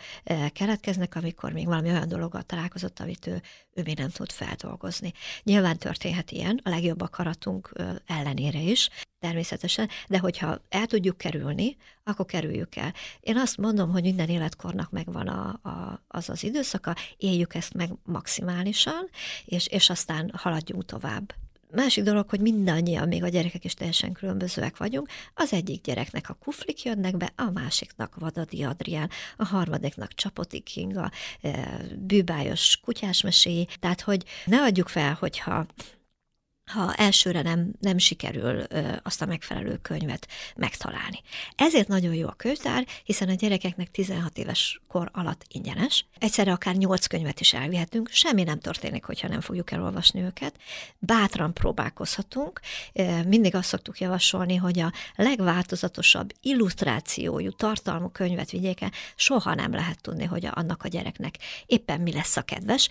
[0.54, 3.42] keletkeznek, amikor még valami olyan dologgal találkozott, amit ő,
[3.74, 5.12] ő még nem tud feldolgozni.
[5.44, 7.74] Nyilván történhet ilyen, a legjobb akaratunk
[8.06, 12.94] ellenére is, természetesen, de hogyha el tudjuk kerülni, akkor kerüljük el.
[13.20, 17.90] Én azt mondom, hogy minden életkornak megvan a, a, az az időszaka, éljük ezt meg
[18.04, 19.10] maximálisan,
[19.46, 21.34] és, és aztán haladjunk tovább
[21.76, 25.10] Másik dolog, hogy mindannyian, még a gyerekek is teljesen különbözőek vagyunk.
[25.34, 31.12] Az egyik gyereknek a kuflik jönnek be, a másiknak Vadadi Adrián, a harmadiknak Csapoti Kinga,
[31.98, 33.68] bűbájos kutyásmeséi.
[33.80, 35.66] Tehát, hogy ne adjuk fel, hogyha
[36.72, 41.22] ha elsőre nem, nem sikerül ö, azt a megfelelő könyvet megtalálni.
[41.56, 46.06] Ezért nagyon jó a könyvtár, hiszen a gyerekeknek 16 éves kor alatt ingyenes.
[46.18, 50.56] Egyszerre akár 8 könyvet is elvihetünk, semmi nem történik, hogyha nem fogjuk elolvasni őket.
[51.00, 52.60] Bátran próbálkozhatunk.
[53.28, 60.02] Mindig azt szoktuk javasolni, hogy a legváltozatosabb illusztrációjú, tartalmú könyvet vigyék el, soha nem lehet
[60.02, 62.90] tudni, hogy annak a gyereknek éppen mi lesz a kedves.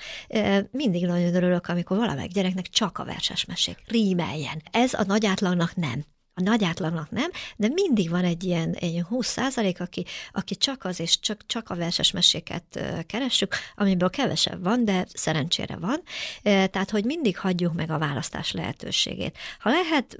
[0.71, 4.63] Mindig nagyon örülök, amikor valamelyik gyereknek csak a verses tessék, rímeljen.
[4.71, 6.05] Ez a nagy átlagnak nem.
[6.35, 10.85] A nagy átlagnak nem, de mindig van egy ilyen, egy 20 százalék, aki, aki csak
[10.85, 16.03] az és csak, csak a verses meséket keressük, amiből kevesebb van, de szerencsére van.
[16.43, 19.39] Tehát, hogy mindig hagyjuk meg a választás lehetőségét.
[19.59, 20.17] Ha lehet,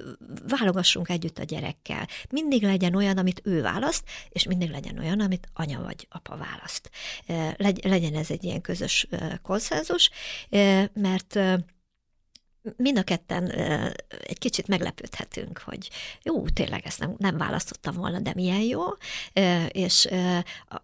[0.49, 2.09] válogassunk együtt a gyerekkel.
[2.31, 6.91] Mindig legyen olyan, amit ő választ, és mindig legyen olyan, amit anya vagy apa választ.
[7.83, 9.09] Legyen ez egy ilyen közös
[9.43, 10.11] konszenzus,
[10.93, 11.39] mert
[12.77, 13.51] mind a ketten
[14.09, 15.91] egy kicsit meglepődhetünk, hogy
[16.23, 18.83] jó, tényleg ezt nem, nem választottam volna, de milyen jó,
[19.69, 20.09] és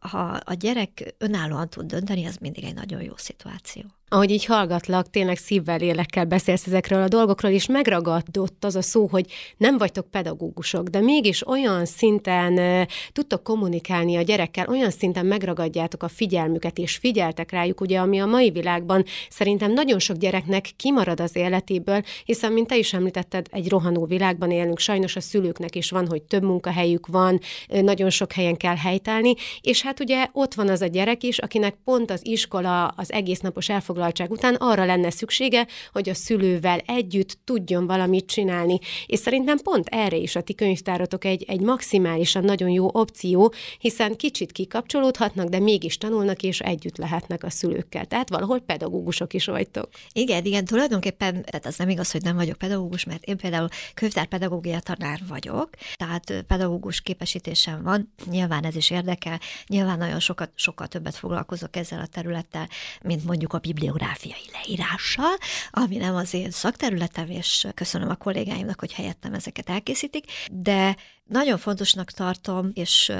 [0.01, 5.11] ha a gyerek önállóan tud dönteni, az mindig egy nagyon jó szituáció ahogy így hallgatlak,
[5.11, 10.11] tényleg szívvel, lélekkel beszélsz ezekről a dolgokról, és megragadott az a szó, hogy nem vagytok
[10.11, 16.97] pedagógusok, de mégis olyan szinten tudtok kommunikálni a gyerekkel, olyan szinten megragadjátok a figyelmüket, és
[16.97, 22.53] figyeltek rájuk, ugye, ami a mai világban szerintem nagyon sok gyereknek kimarad az életéből, hiszen,
[22.53, 26.43] mint te is említetted, egy rohanó világban élünk, sajnos a szülőknek is van, hogy több
[26.43, 31.23] munkahelyük van, nagyon sok helyen kell helytállni, és hát ugye ott van az a gyerek
[31.23, 36.09] is, akinek pont az iskola, az egész napos elfog elfoglaltság után arra lenne szüksége, hogy
[36.09, 38.79] a szülővel együtt tudjon valamit csinálni.
[39.07, 44.17] És szerintem pont erre is a ti könyvtáratok egy, egy maximálisan nagyon jó opció, hiszen
[44.17, 48.05] kicsit kikapcsolódhatnak, de mégis tanulnak és együtt lehetnek a szülőkkel.
[48.05, 49.89] Tehát valahol pedagógusok is vagytok.
[50.13, 54.81] Igen, igen, tulajdonképpen, tehát az nem igaz, hogy nem vagyok pedagógus, mert én például könyvtárpedagógia
[54.81, 61.15] tanár vagyok, tehát pedagógus képesítésem van, nyilván ez is érdekel, nyilván nagyon sokat, sokkal többet
[61.15, 62.69] foglalkozok ezzel a területtel,
[63.03, 65.37] mint mondjuk a biblia bibliográfiai leírással,
[65.71, 70.97] ami nem az én szakterületem, és köszönöm a kollégáimnak, hogy helyettem ezeket elkészítik, de
[71.29, 73.13] nagyon fontosnak tartom, és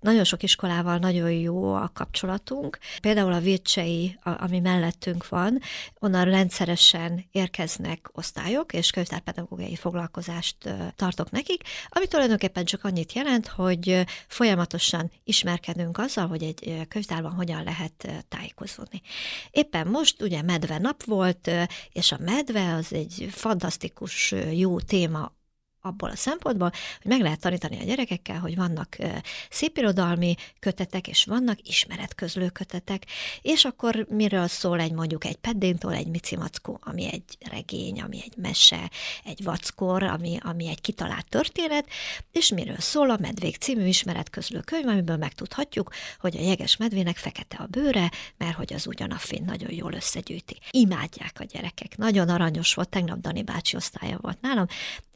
[0.00, 2.78] nagyon sok iskolával nagyon jó a kapcsolatunk.
[3.00, 5.60] Például a Vircsei, ami mellettünk van,
[5.98, 10.56] onnan rendszeresen érkeznek osztályok, és könyvtárpedagógiai foglalkozást
[10.96, 17.62] tartok nekik, ami tulajdonképpen csak annyit jelent, hogy folyamatosan ismerkedünk azzal, hogy egy könyvtárban hogyan
[17.62, 19.00] lehet tájékozódni.
[19.50, 21.50] Éppen most ugye medve nap volt,
[21.92, 25.32] és a medve az egy fantasztikus jó téma
[25.84, 28.96] abból a szempontból, hogy meg lehet tanítani a gyerekekkel, hogy vannak
[29.50, 33.06] szépirodalmi kötetek, és vannak ismeretközlő kötetek,
[33.42, 38.36] és akkor miről szól egy mondjuk egy peddéntól, egy micimackó, ami egy regény, ami egy
[38.36, 38.90] mese,
[39.24, 41.88] egy vackor, ami, ami egy kitalált történet,
[42.32, 47.56] és miről szól a Medvék című ismeretközlő könyv, amiből megtudhatjuk, hogy a jeges medvének fekete
[47.56, 50.58] a bőre, mert hogy az ugyan a finn nagyon jól összegyűjti.
[50.70, 51.96] Imádják a gyerekek.
[51.96, 54.66] Nagyon aranyos volt, tegnap Dani bácsi osztálya volt nálam,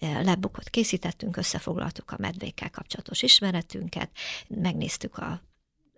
[0.00, 4.10] lebuk blokkot készítettünk, összefoglaltuk a medvékkel kapcsolatos ismeretünket,
[4.48, 5.42] megnéztük a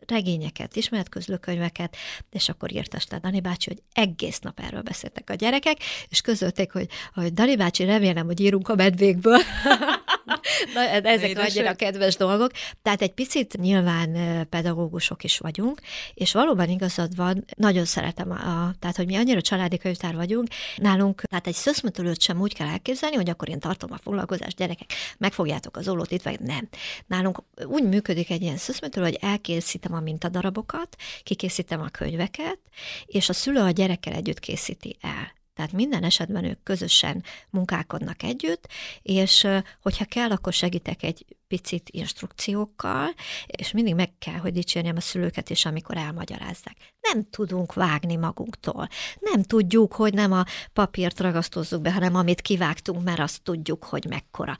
[0.07, 1.97] regényeket, ismeretközlőkönyveket,
[2.31, 5.77] és akkor írta Dani bácsi, hogy egész nap erről beszéltek a gyerekek,
[6.09, 9.41] és közölték, hogy, hogy Dani bácsi, remélem, hogy írunk a medvékből.
[10.75, 12.51] Na, ezek annyira kedves dolgok.
[12.83, 14.17] Tehát egy picit nyilván
[14.49, 15.81] pedagógusok is vagyunk,
[16.15, 21.23] és valóban igazad van, nagyon szeretem, a, tehát hogy mi annyira családi könyvtár vagyunk, nálunk,
[21.23, 25.77] tehát egy szöszmötölőt sem úgy kell elképzelni, hogy akkor én tartom a foglalkozást, gyerekek, megfogjátok
[25.77, 26.69] az ólót itt, vagy nem.
[27.07, 32.59] Nálunk úgy működik egy ilyen szöszmötölő, hogy elkészítem a mintadarabokat, kikészítem a könyveket,
[33.07, 35.40] és a szülő a gyerekkel együtt készíti el.
[35.61, 38.69] Tehát minden esetben ők közösen munkálkodnak együtt,
[39.03, 39.47] és
[39.83, 43.09] hogyha kell, akkor segítek egy picit instrukciókkal,
[43.47, 46.77] és mindig meg kell, hogy dicsérjem a szülőket is, amikor elmagyarázzák.
[47.01, 48.89] Nem tudunk vágni magunktól.
[49.21, 54.07] Nem tudjuk, hogy nem a papírt ragasztozzuk be, hanem amit kivágtunk, mert azt tudjuk, hogy
[54.09, 54.57] mekkora.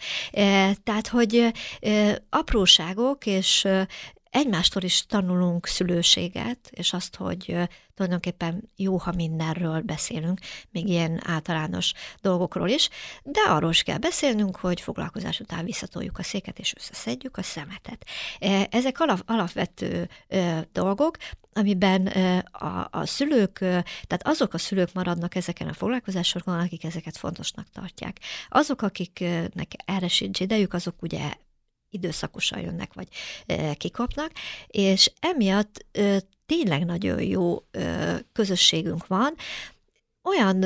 [0.83, 1.53] Tehát, hogy
[2.31, 3.69] apróságok, és
[4.31, 7.57] egymástól is tanulunk szülőséget, és azt, hogy
[7.95, 10.41] tulajdonképpen jó, ha mindenről beszélünk,
[10.71, 12.89] még ilyen általános dolgokról is,
[13.23, 18.07] de arról is kell beszélnünk, hogy foglalkozás után visszatoljuk a széket, és összeszedjük a szemetet.
[18.71, 20.09] Ezek alap, alapvető
[20.73, 21.17] dolgok,
[21.53, 22.07] amiben
[22.53, 28.19] a, a szülők, tehát azok a szülők maradnak ezeken a foglalkozásokon, akik ezeket fontosnak tartják.
[28.49, 31.33] Azok, akiknek erre sincs idejük, azok ugye
[31.91, 33.09] időszakosan jönnek, vagy
[33.77, 34.31] kikapnak,
[34.67, 35.87] és emiatt
[36.47, 37.65] tényleg nagyon jó
[38.33, 39.35] közösségünk van,
[40.23, 40.65] olyan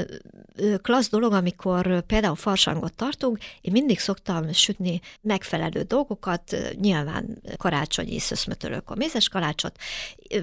[0.83, 8.91] klassz dolog, amikor például farsangot tartunk, én mindig szoktam sütni megfelelő dolgokat, nyilván karácsonyi szöszmötölök
[8.91, 9.77] a mézes kalácsot.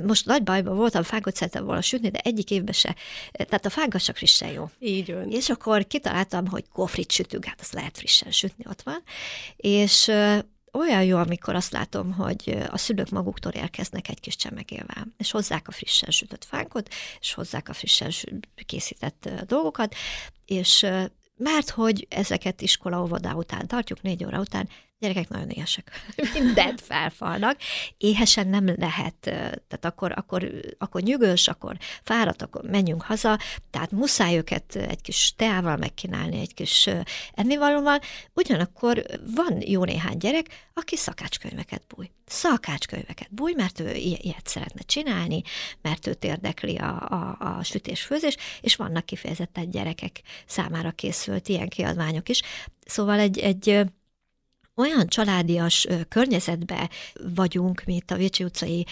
[0.04, 2.96] Most nagy bajban voltam, fágot szeretem volna sütni, de egyik évben se.
[3.32, 4.70] Tehát a fága csak frissen jó.
[4.80, 5.32] Így van.
[5.32, 9.04] És akkor kitaláltam, hogy kofrit sütünk, hát azt lehet frissen sütni, ott van.
[9.56, 10.12] És
[10.74, 15.68] olyan jó, amikor azt látom, hogy a szülők maguktól érkeznek egy kis csemegével, és hozzák
[15.68, 18.12] a frissen sütött fánkot, és hozzák a frissen
[18.66, 19.96] készített dolgokat,
[20.46, 20.86] és
[21.38, 24.70] mert hogy ezeket iskola, óvoda után tartjuk, négy óra után,
[25.02, 25.92] gyerekek nagyon éhesek,
[26.34, 27.58] mindent felfalnak,
[27.98, 34.38] éhesen nem lehet, tehát akkor, akkor, akkor nyugös, akkor fáradt, akkor menjünk haza, tehát muszáj
[34.38, 36.90] őket egy kis teával megkínálni, egy kis
[37.34, 38.00] ennivalóval,
[38.34, 42.10] ugyanakkor van jó néhány gyerek, aki szakácskönyveket búj.
[42.26, 45.42] Szakácskönyveket búj, mert ő ilyet szeretne csinálni,
[45.82, 52.30] mert őt érdekli a, a, a sütés-főzés, és vannak kifejezetten gyerekek számára készült ilyen kiadványok
[52.30, 52.42] is.
[52.86, 53.86] Szóval egy, egy
[54.82, 56.90] olyan családias környezetbe
[57.36, 58.86] vagyunk, mint a Vécsi utcai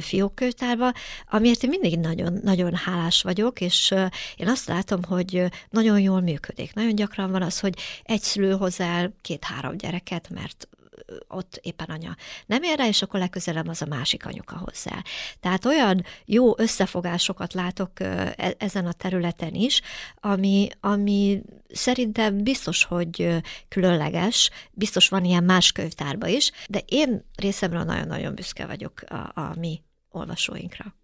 [0.00, 0.92] fiókkönyvtárban,
[1.30, 3.94] amiért én mindig nagyon, nagyon hálás vagyok, és
[4.36, 6.74] én azt látom, hogy nagyon jól működik.
[6.74, 10.68] Nagyon gyakran van az, hogy egy szülő hozzá két-három gyereket, mert
[11.28, 15.02] ott éppen anya nem ér rá, és akkor legközelebb az a másik anyuka hozzá.
[15.40, 19.80] Tehát olyan jó összefogásokat látok e, ezen a területen is,
[20.20, 27.82] ami, ami szerintem biztos, hogy különleges, biztos van ilyen más könyvtárba is, de én részemről
[27.82, 30.94] nagyon-nagyon büszke vagyok a, a mi olvasóinkra.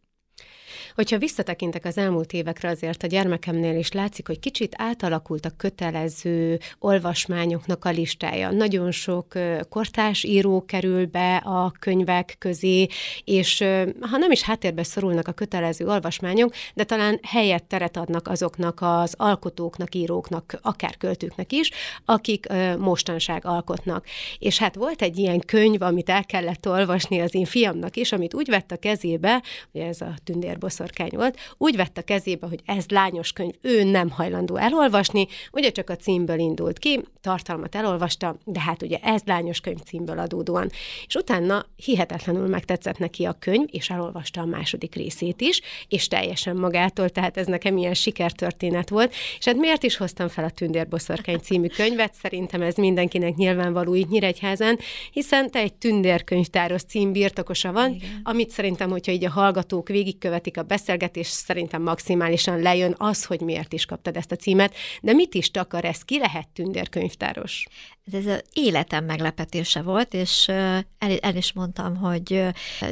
[0.99, 6.59] Hogyha visszatekintek az elmúlt évekre, azért a gyermekemnél is látszik, hogy kicsit átalakult a kötelező
[6.79, 8.51] olvasmányoknak a listája.
[8.51, 9.33] Nagyon sok
[9.69, 12.87] kortás író kerül be a könyvek közé,
[13.25, 13.59] és
[14.01, 19.15] ha nem is háttérbe szorulnak a kötelező olvasmányok, de talán helyet teret adnak azoknak az
[19.17, 21.71] alkotóknak, íróknak, akár költőknek is,
[22.05, 22.47] akik
[22.79, 24.07] mostanság alkotnak.
[24.39, 28.35] És hát volt egy ilyen könyv, amit el kellett olvasni az én fiamnak is, amit
[28.35, 32.61] úgy vett a kezébe, hogy ez a tündérboszor boszorkány volt, úgy vett a kezébe, hogy
[32.65, 38.37] ez lányos könyv, ő nem hajlandó elolvasni, ugye csak a címből indult ki, tartalmat elolvasta,
[38.45, 40.71] de hát ugye ez lányos könyv címből adódóan.
[41.07, 46.57] És utána hihetetlenül megtetszett neki a könyv, és elolvasta a második részét is, és teljesen
[46.57, 49.15] magától, tehát ez nekem ilyen sikertörténet volt.
[49.39, 52.15] És hát miért is hoztam fel a Tündérboszorkány című könyvet?
[52.15, 54.79] Szerintem ez mindenkinek nyilvánvaló itt Nyíregyházán,
[55.13, 58.21] hiszen te egy tündérkönyvtáros cím birtokosa van, Igen.
[58.23, 63.73] amit szerintem, hogyha így a hallgatók végigkövetik a beszélgetés szerintem maximálisan lejön az, hogy miért
[63.73, 66.03] is kaptad ezt a címet, de mit is takar ez?
[66.03, 67.67] Ki lehet tündérkönyvtáros?
[68.13, 70.85] Ez az életem meglepetése volt, és el,
[71.21, 72.47] el is mondtam, hogy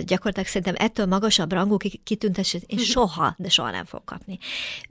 [0.04, 4.38] gyakorlatilag szerintem ettől magasabb rangú kitüntetés én soha, de soha nem fog kapni.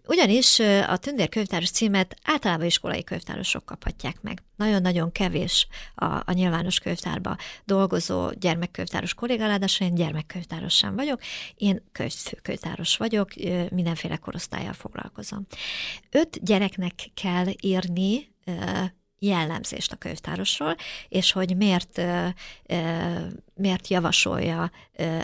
[0.08, 4.44] Ugyanis a tündérkönyvtáros címet általában iskolai könyvtárosok kaphatják meg.
[4.56, 11.22] Nagyon-nagyon kevés a, a nyilvános könyvtárba dolgozó gyermekkönyvtáros kolléga, ráadásul én gyermekkönyvtáros sem vagyok,
[11.56, 11.84] én
[12.42, 13.30] könyvtáros vagyok,
[13.72, 15.48] mindenféle korosztályjal foglalkozom.
[16.12, 18.34] Öt gyereknek kell írni
[19.19, 20.75] jellemzést a könyvtárosról,
[21.08, 22.01] és hogy miért,
[23.54, 24.71] miért javasolja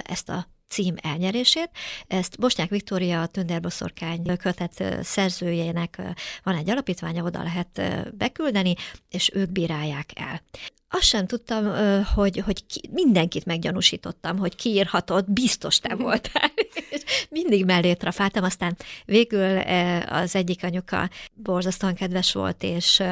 [0.04, 1.70] ezt a cím elnyerését.
[2.08, 6.02] Ezt Bosnyák Viktória, a Tündérboszorkány kötet szerzőjének
[6.44, 7.82] van egy alapítványa, oda lehet
[8.18, 8.76] beküldeni,
[9.10, 10.42] és ők bírálják el.
[10.94, 11.66] Azt sem tudtam,
[12.06, 16.04] hogy, hogy ki, mindenkit meggyanúsítottam, hogy kiírhatott, biztos te mhm.
[16.04, 16.52] voltál.
[16.90, 19.58] És mindig mellé trafáltam, aztán végül
[20.00, 23.04] az egyik anyuka borzasztóan kedves volt, és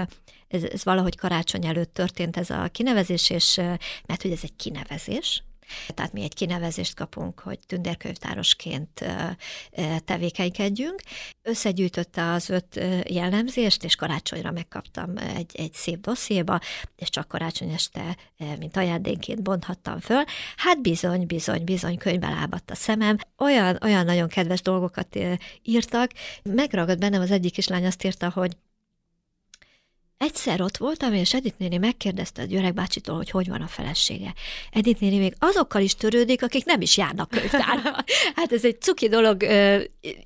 [0.50, 3.56] ez, ez valahogy karácsony előtt történt ez a kinevezés, és
[4.06, 5.44] mert hogy ez egy kinevezés,
[5.88, 9.06] tehát mi egy kinevezést kapunk, hogy tündérkönyvtárosként
[10.06, 11.02] tevékenykedjünk.
[11.42, 16.60] Összegyűjtötte az öt jellemzést, és karácsonyra megkaptam egy, egy szép dossziéba,
[16.96, 18.18] és csak karácsony este,
[18.60, 20.24] mint ajándénként bonthattam föl.
[20.56, 23.18] Hát bizony, bizony, bizony könyvbe lábadt a szemem.
[23.38, 25.18] Olyan, olyan nagyon kedves dolgokat
[25.64, 26.12] írtak.
[26.44, 28.58] Megragad bennem az egyik kislány azt írta, hogy
[30.20, 34.34] Egyszer ott voltam, és Edith néni megkérdezte a Györeg bácsitól, hogy hogy van a felesége.
[34.72, 38.04] Edith néni még azokkal is törődik, akik nem is járnak könyvtárba.
[38.36, 39.42] Hát ez egy cuki dolog,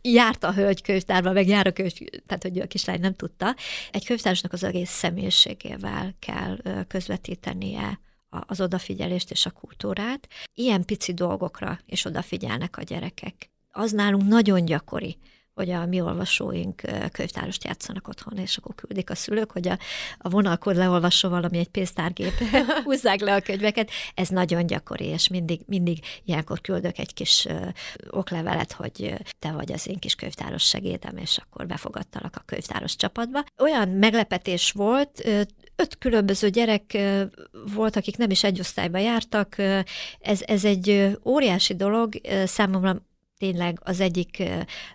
[0.01, 1.91] járt a hölgy könyvtárba, meg jár a könyv,
[2.25, 3.56] tehát hogy a kislány nem tudta.
[3.91, 10.27] Egy könyvtárosnak az egész személyiségével kell közvetítenie az odafigyelést és a kultúrát.
[10.53, 13.49] Ilyen pici dolgokra is odafigyelnek a gyerekek.
[13.71, 15.17] Az nálunk nagyon gyakori,
[15.53, 19.77] hogy a mi olvasóink könyvtárost játszanak otthon, és akkor küldik a szülők, hogy a,
[20.17, 22.33] a vonalkor leolvasó valami egy pénztárgép,
[22.83, 23.89] húzzák le a könyveket.
[24.15, 27.47] Ez nagyon gyakori, és mindig, mindig ilyenkor küldök egy kis
[28.09, 33.43] oklevelet, hogy te vagy az én kis könyvtáros segédem, és akkor befogadtalak a könyvtáros csapatba.
[33.57, 35.21] Olyan meglepetés volt,
[35.75, 36.97] öt különböző gyerek
[37.73, 39.55] volt, akik nem is egy osztályba jártak.
[40.19, 42.13] Ez, ez egy óriási dolog,
[42.45, 43.01] számomra
[43.43, 44.43] tényleg az egyik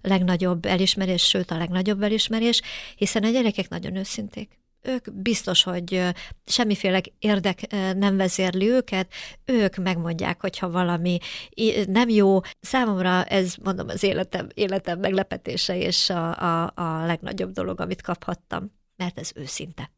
[0.01, 2.61] legnagyobb elismerés, sőt a legnagyobb elismerés,
[2.97, 4.59] hiszen a gyerekek nagyon őszinték.
[4.83, 6.03] Ők biztos, hogy
[6.47, 7.61] semmiféle érdek
[7.95, 9.13] nem vezérli őket,
[9.45, 11.19] ők megmondják, hogyha valami
[11.87, 12.41] nem jó.
[12.61, 18.73] Számomra ez, mondom, az életem, életem meglepetése és a, a, a legnagyobb dolog, amit kaphattam,
[18.97, 19.91] mert ez őszinte.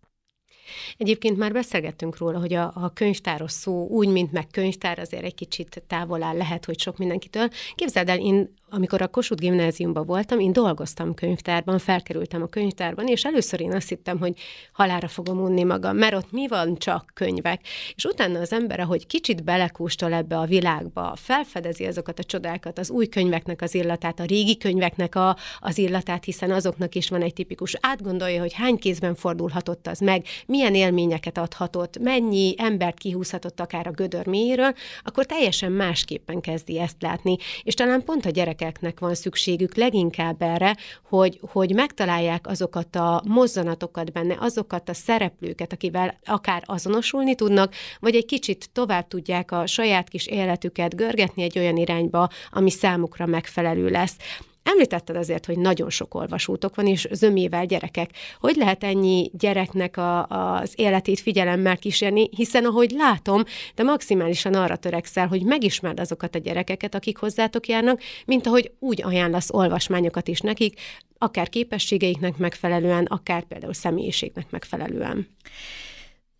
[0.97, 5.35] Egyébként már beszélgettünk róla, hogy a, a könyvtáros szó úgy, mint meg könyvtár, azért egy
[5.35, 7.49] kicsit távol áll, lehet, hogy sok mindenkitől.
[7.75, 13.25] Képzeld el, én amikor a Kossuth gimnáziumban voltam, én dolgoztam könyvtárban, felkerültem a könyvtárban, és
[13.25, 14.39] először én azt hittem, hogy
[14.73, 17.61] halára fogom unni magam, mert ott mi van, csak könyvek.
[17.95, 22.91] És utána az ember, ahogy kicsit belekústol ebbe a világba, felfedezi azokat a csodákat, az
[22.91, 27.33] új könyveknek az illatát, a régi könyveknek a, az illatát, hiszen azoknak is van egy
[27.33, 33.87] tipikus, átgondolja, hogy hány kézben fordulhatott az meg, milyen élményeket adhatott, mennyi embert kihúzhatott akár
[33.87, 37.37] a gödör mélyéről, akkor teljesen másképpen kezdi ezt látni.
[37.63, 40.77] És talán pont a gyerek gyerekeknek van szükségük leginkább erre,
[41.09, 48.15] hogy, hogy megtalálják azokat a mozzanatokat benne, azokat a szereplőket, akivel akár azonosulni tudnak, vagy
[48.15, 53.89] egy kicsit tovább tudják a saját kis életüket görgetni egy olyan irányba, ami számukra megfelelő
[53.89, 54.17] lesz.
[54.63, 58.11] Említetted azért, hogy nagyon sok olvasótok van, és zömével gyerekek.
[58.41, 63.45] Hogy lehet ennyi gyereknek a, az életét figyelemmel kísérni, hiszen ahogy látom,
[63.75, 69.03] de maximálisan arra törekszel, hogy megismerd azokat a gyerekeket, akik hozzátok járnak, mint ahogy úgy
[69.03, 70.81] ajánlasz olvasmányokat is nekik,
[71.19, 75.29] akár képességeiknek megfelelően, akár például személyiségnek megfelelően.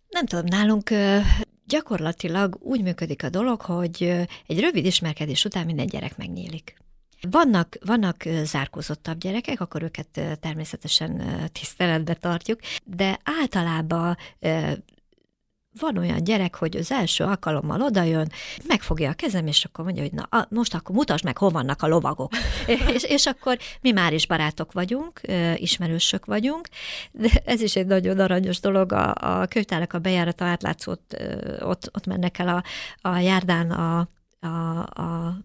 [0.09, 0.89] Nem tudom, nálunk
[1.65, 4.03] gyakorlatilag úgy működik a dolog, hogy
[4.47, 6.79] egy rövid ismerkedés után minden gyerek megnyílik.
[7.29, 14.17] Vannak, vannak zárkózottabb gyerekek, akkor őket természetesen tiszteletbe tartjuk, de általában
[15.79, 18.31] van olyan gyerek, hogy az első alkalommal odajön,
[18.67, 21.87] megfogja a kezem, és akkor mondja, hogy na, most akkor mutasd meg, hol vannak a
[21.87, 22.31] lovagok.
[22.93, 25.21] és, és akkor mi már is barátok vagyunk,
[25.55, 26.67] ismerősök vagyunk,
[27.11, 31.01] de ez is egy nagyon aranyos dolog, a, a könyvtárak a bejárata átlátszót,
[31.59, 32.63] ott, ott mennek el a,
[33.09, 35.37] a járdán a, a, a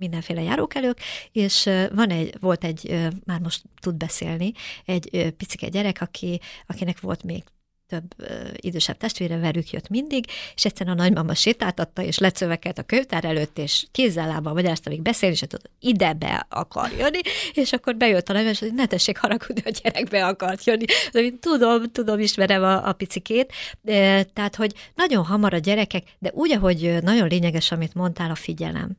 [0.00, 0.98] mindenféle járókelők,
[1.32, 4.52] és van egy, volt egy, már most tud beszélni,
[4.84, 7.42] egy picike gyerek, aki, akinek volt még
[7.90, 8.14] több
[8.54, 13.58] idősebb testvére, velük jött mindig, és egyszerűen a nagymama sétáltatta, és lecövekelt a könyvtár előtt,
[13.58, 17.20] és kézzel lábbal magyarázta még beszélni, és tudod, ide be akar jönni,
[17.52, 20.84] és akkor bejött a nagymama, és hogy ne tessék haragudni, a gyerek be akart jönni.
[21.12, 26.30] De tudom, tudom, ismerem a, a picikét, de, tehát, hogy nagyon hamar a gyerekek, de
[26.34, 28.96] úgy, ahogy nagyon lényeges, amit mondtál, a figyelem.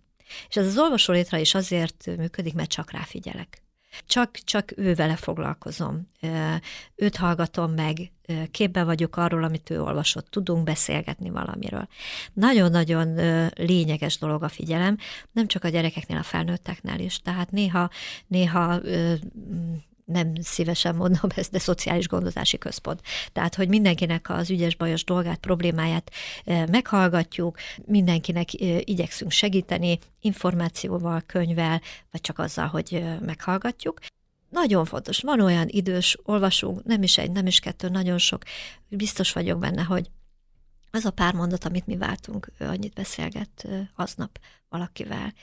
[0.50, 3.62] És ez az olvasó létre is azért működik, mert csak ráfigyelek.
[4.06, 6.10] Csak, csak ő vele foglalkozom.
[6.96, 8.12] Őt hallgatom meg,
[8.52, 11.88] képben vagyok arról, amit ő olvasott, tudunk beszélgetni valamiről.
[12.34, 13.16] Nagyon-nagyon
[13.56, 14.98] lényeges dolog a figyelem,
[15.32, 17.20] nem csak a gyerekeknél, a felnőtteknél is.
[17.20, 17.90] Tehát néha,
[18.28, 18.80] néha
[20.06, 23.02] nem szívesen mondom ezt, de szociális gondozási központ.
[23.34, 26.12] Tehát, hogy mindenkinek az ügyes-bajos dolgát, problémáját
[26.46, 34.00] eh, meghallgatjuk, mindenkinek eh, igyekszünk segíteni információval, könyvvel, vagy csak azzal, hogy eh, meghallgatjuk.
[34.50, 38.44] Nagyon fontos, van olyan idős olvasónk, nem is egy, nem is kettő, nagyon sok,
[38.88, 40.10] biztos vagyok benne, hogy
[40.92, 45.34] az a pár mondat, amit mi váltunk, ő annyit beszélget aznap valakivel.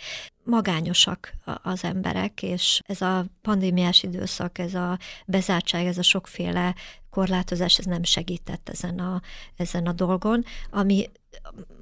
[0.44, 1.32] Magányosak
[1.62, 6.74] az emberek, és ez a pandémiás időszak, ez a bezártság, ez a sokféle
[7.10, 9.20] korlátozás, ez nem segített ezen a,
[9.56, 11.10] ezen a dolgon, ami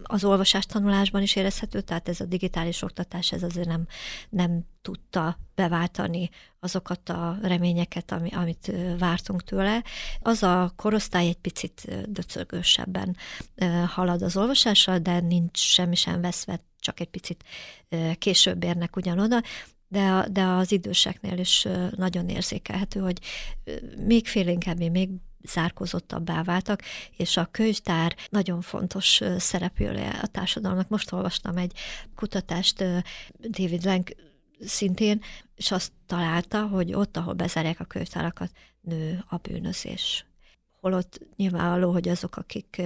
[0.03, 3.87] az olvasás tanulásban is érezhető, tehát ez a digitális oktatás, ez azért nem,
[4.29, 6.31] nem tudta beváltani
[6.61, 9.85] azokat a reményeket, ami, amit vártunk tőle.
[10.21, 13.17] Az a korosztály egy picit döcögősebben
[13.87, 17.45] halad az olvasással, de nincs semmi sem veszve, csak egy picit
[18.19, 19.43] később érnek ugyanoda,
[19.89, 23.19] de, de az időseknél is nagyon érzékelhető, hogy
[24.07, 25.11] még félénkebbé, még
[25.47, 26.83] zárkózottabbá váltak,
[27.17, 30.89] és a könyvtár nagyon fontos szereplője a társadalomnak.
[30.89, 31.73] Most olvastam egy
[32.15, 32.85] kutatást,
[33.39, 34.15] David Lenk
[34.61, 35.23] szintén,
[35.55, 40.27] és azt találta, hogy ott, ahol bezárják a könyvtárakat, nő a bűnözés.
[40.81, 42.83] Holott nyilvánvaló, hogy azok, akik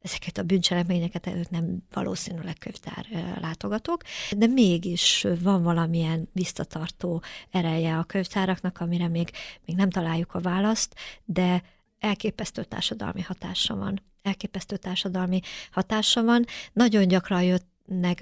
[0.00, 3.06] ezeket a bűncselekményeket ők nem valószínűleg könyvtár
[3.40, 4.02] látogatók,
[4.36, 9.30] de mégis van valamilyen visszatartó ereje a könyvtáraknak, amire még,
[9.66, 11.62] még nem találjuk a választ, de
[12.04, 14.02] elképesztő társadalmi hatása van.
[14.22, 15.40] Elképesztő társadalmi
[15.70, 16.44] hatása van.
[16.72, 17.72] Nagyon gyakran jött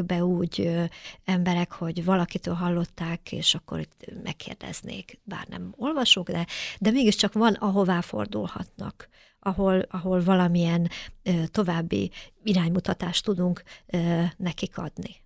[0.06, 0.84] be úgy ö,
[1.24, 6.46] emberek, hogy valakitől hallották, és akkor itt megkérdeznék, bár nem olvasók, de,
[6.78, 9.08] de mégiscsak van, ahová fordulhatnak,
[9.38, 10.88] ahol, ahol valamilyen
[11.22, 12.10] ö, további
[12.42, 15.16] iránymutatást tudunk ö, nekik adni.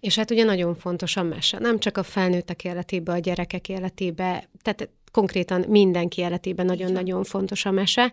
[0.00, 4.48] És hát ugye nagyon fontos a mese, nem csak a felnőttek életébe, a gyerekek életébe,
[4.62, 8.12] tehát konkrétan mindenki életében nagyon-nagyon fontos a mese.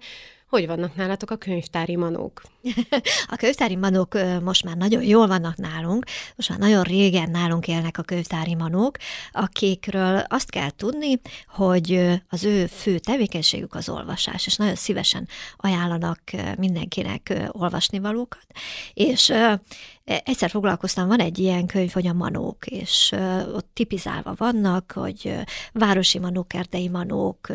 [0.49, 2.41] Hogy vannak nálatok a könyvtári manók?
[3.33, 7.97] a könyvtári manók most már nagyon jól vannak nálunk, most már nagyon régen nálunk élnek
[7.97, 8.97] a könyvtári manók,
[9.31, 15.27] akikről azt kell tudni, hogy az ő fő tevékenységük az olvasás, és nagyon szívesen
[15.57, 16.21] ajánlanak
[16.57, 18.45] mindenkinek olvasnivalókat,
[18.93, 19.33] és
[20.23, 23.11] Egyszer foglalkoztam, van egy ilyen könyv, hogy a manók, és
[23.53, 25.35] ott tipizálva vannak, hogy
[25.73, 27.47] városi manók, erdei manók,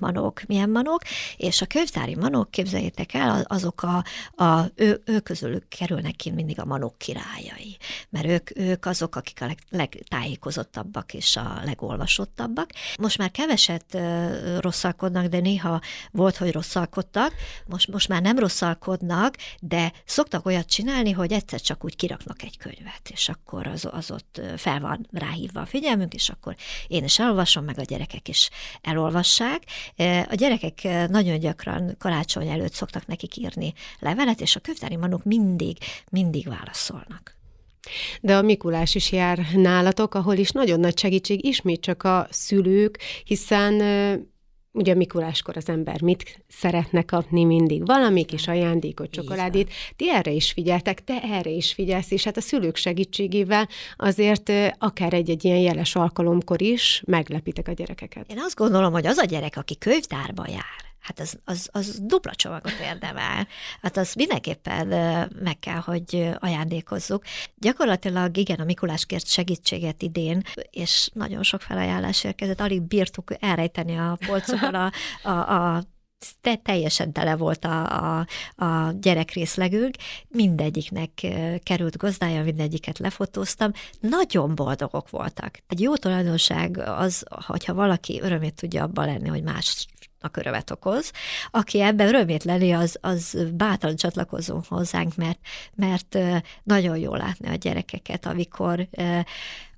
[0.00, 1.02] manók, milyen manók,
[1.36, 1.66] és a
[2.02, 4.04] könyvtári manók, képzeljétek el, azok a,
[4.44, 7.76] a ő, ő közülük kerülnek ki mindig a manók királyai,
[8.08, 12.70] mert ők, ők azok, akik a leg, legtájékozottabbak és a legolvasottabbak.
[12.98, 13.98] Most már keveset
[14.60, 15.80] rosszalkodnak, de néha
[16.10, 17.34] volt, hogy rosszalkodtak,
[17.66, 22.58] most, most már nem rosszalkodnak, de szoktak olyat csinálni, hogy egyszer csak úgy kiraknak egy
[22.58, 27.18] könyvet, és akkor az, az ott fel van ráhívva a figyelmünk, és akkor én is
[27.18, 28.50] elolvasom, meg a gyerekek is
[28.80, 29.62] elolvassák.
[30.28, 35.76] A gyerekek nagyon gyakran karácsony előtt szoktak nekik írni levelet, és a könyvtári manok mindig,
[36.10, 37.36] mindig válaszolnak.
[38.20, 42.98] De a Mikulás is jár nálatok, ahol is nagyon nagy segítség ismét csak a szülők,
[43.24, 43.80] hiszen
[44.72, 47.86] ugye Mikuláskor az ember mit szeretne kapni mindig?
[47.86, 49.72] Valami kis ajándékot, csokoládét.
[49.96, 55.12] Ti erre is figyeltek, te erre is figyelsz, és hát a szülők segítségével azért akár
[55.12, 58.30] egy-egy ilyen jeles alkalomkor is meglepitek a gyerekeket.
[58.30, 62.34] Én azt gondolom, hogy az a gyerek, aki könyvtárba jár, hát az, az, az dupla
[62.34, 63.46] csomagot érdemel.
[63.82, 64.86] Hát az mindenképpen
[65.42, 67.24] meg kell, hogy ajándékozzuk.
[67.54, 73.96] Gyakorlatilag igen, a Mikulás kért segítséget idén, és nagyon sok felajánlás érkezett, alig bírtuk elrejteni
[73.96, 74.92] a polcokon a,
[75.22, 75.82] a, a
[76.40, 78.26] te teljesen tele volt a, a,
[78.64, 79.94] a gyerekrészlegünk,
[80.28, 81.10] mindegyiknek
[81.62, 85.58] került gazdája, mindegyiket lefotóztam, nagyon boldogok voltak.
[85.68, 89.86] Egy jó tulajdonság az, hogyha valaki örömét tudja abban lenni, hogy más
[90.30, 91.12] örömet okoz.
[91.50, 95.38] Aki ebben örömét leli, az, az bátran csatlakozó hozzánk, mert,
[95.74, 96.18] mert
[96.62, 98.88] nagyon jó látni a gyerekeket, amikor,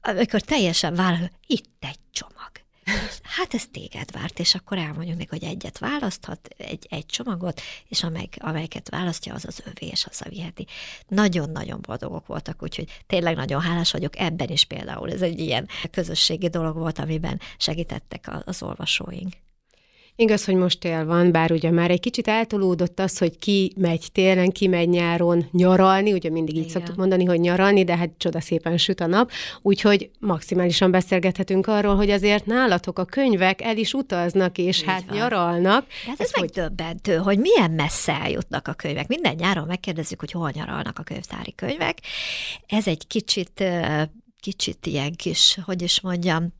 [0.01, 2.63] amikor teljesen vár, itt egy csomag
[3.23, 8.03] hát ez téged várt, és akkor elmondjuk neki, hogy egyet választhat, egy, egy csomagot, és
[8.03, 10.67] amelyik, amelyiket választja, az az övé, és viheti.
[11.09, 15.13] Nagyon-nagyon boldogok voltak, úgyhogy tényleg nagyon hálás vagyok ebben is például.
[15.13, 19.33] Ez egy ilyen közösségi dolog volt, amiben segítettek az olvasóink.
[20.17, 24.09] Igaz, hogy most tél van, bár ugye már egy kicsit eltolódott az, hogy ki megy
[24.13, 26.73] télen, ki megy nyáron nyaralni, ugye mindig így Igen.
[26.73, 29.31] szoktuk mondani, hogy nyaralni, de hát csoda szépen süt a nap,
[29.63, 35.05] úgyhogy maximálisan beszélgethetünk arról, hogy azért nálatok a könyvek el is utaznak, és így hát
[35.07, 35.17] van.
[35.17, 35.87] nyaralnak.
[35.87, 36.41] De hát ez, ez hogy...
[36.41, 39.09] megdöbbentő, hogy milyen messze eljutnak a könyvek.
[39.09, 41.99] Minden nyáron megkérdezzük, hogy hol nyaralnak a könyvtári könyvek.
[42.67, 43.65] Ez egy kicsit
[44.41, 46.53] kicsit ilyen kis, hogy is mondjam,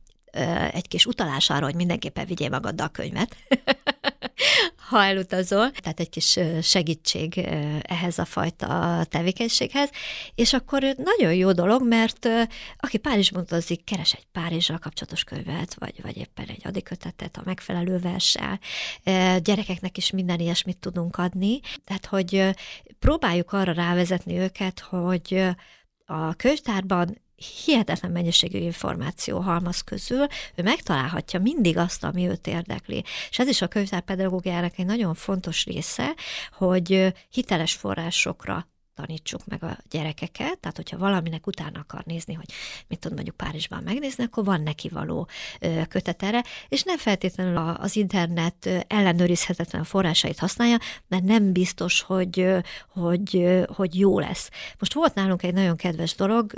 [0.71, 3.35] egy kis utalás arra, hogy mindenképpen vigyél magaddal a könyvet,
[4.89, 5.71] ha elutazol.
[5.71, 7.37] Tehát egy kis segítség
[7.81, 9.89] ehhez a fajta tevékenységhez.
[10.35, 12.29] És akkor nagyon jó dolog, mert
[12.77, 17.97] aki Párizsban utazik, keres egy Párizsral kapcsolatos könyvet, vagy, vagy éppen egy adikötetet a megfelelő
[17.97, 18.59] verssel.
[19.39, 21.59] Gyerekeknek is minden ilyesmit tudunk adni.
[21.83, 22.49] Tehát, hogy
[22.99, 25.45] próbáljuk arra rávezetni őket, hogy
[26.05, 27.23] a könyvtárban
[27.65, 33.03] hihetetlen mennyiségű információ halmaz közül, ő megtalálhatja mindig azt, ami őt érdekli.
[33.29, 36.13] És ez is a könyvtárpedagógiának egy nagyon fontos része,
[36.51, 42.45] hogy hiteles forrásokra tanítsuk meg a gyerekeket, tehát hogyha valaminek utána akar nézni, hogy
[42.87, 45.27] mit tud mondjuk Párizsban megnézni, akkor van neki való
[45.87, 50.77] kötet erre, és nem feltétlenül az internet ellenőrizhetetlen forrásait használja,
[51.07, 52.47] mert nem biztos, hogy,
[52.87, 54.49] hogy, hogy jó lesz.
[54.79, 56.53] Most volt nálunk egy nagyon kedves dolog,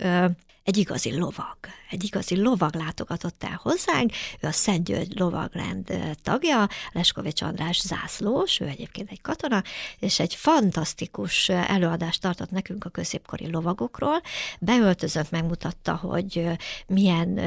[0.67, 1.57] egy igazi lovag.
[1.89, 8.59] Egy igazi lovag látogatott el hozzánk, ő a Szent György lovagrend tagja, Leskovics András zászlós,
[8.59, 9.63] ő egyébként egy katona,
[9.99, 14.21] és egy fantasztikus előadást tartott nekünk a középkori lovagokról.
[14.59, 16.47] Beöltözött, megmutatta, hogy
[16.87, 17.39] milyen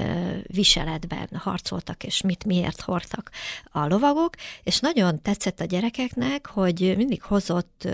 [0.47, 3.31] viseletben harcoltak, és mit miért hordtak
[3.71, 7.89] a lovagok, és nagyon tetszett a gyerekeknek, hogy mindig hozott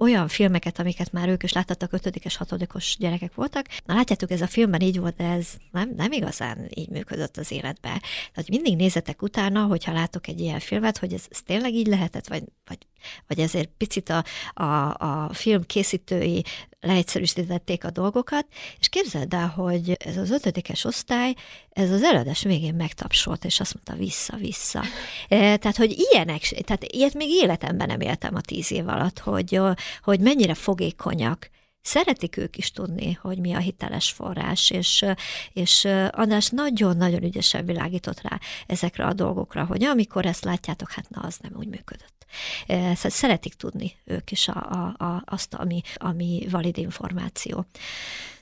[0.00, 3.66] olyan filmeket, amiket már ők is láttattak, ötödikes, hatodikos gyerekek voltak.
[3.84, 7.50] Na látjátok, ez a filmben így volt, de ez nem, nem igazán így működött az
[7.50, 8.00] életben.
[8.32, 12.28] Tehát mindig nézetek utána, hogyha látok egy ilyen filmet, hogy ez, ez tényleg így lehetett,
[12.28, 12.78] vagy, vagy,
[13.26, 14.24] vagy ezért picit a,
[14.62, 16.44] a, a film készítői
[16.80, 18.46] leegyszerűsítették a dolgokat,
[18.78, 21.34] és képzeld el, hogy ez az ötödikes osztály,
[21.70, 24.82] ez az előadás végén megtapsolt, és azt mondta vissza-vissza.
[25.28, 29.60] E, tehát, hogy ilyenek, tehát ilyet még életemben nem éltem a tíz év alatt, hogy,
[30.02, 31.50] hogy mennyire fogékonyak,
[31.82, 35.04] Szeretik ők is tudni, hogy mi a hiteles forrás, és,
[35.52, 41.20] és András nagyon-nagyon ügyesen világított rá ezekre a dolgokra, hogy amikor ezt látjátok, hát na,
[41.20, 42.19] az nem úgy működött.
[42.66, 47.66] Szóval szeretik tudni ők is a, a, a, azt, ami, ami valid információ.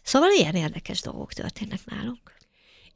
[0.03, 2.37] Szóval ilyen érdekes dolgok történnek nálunk.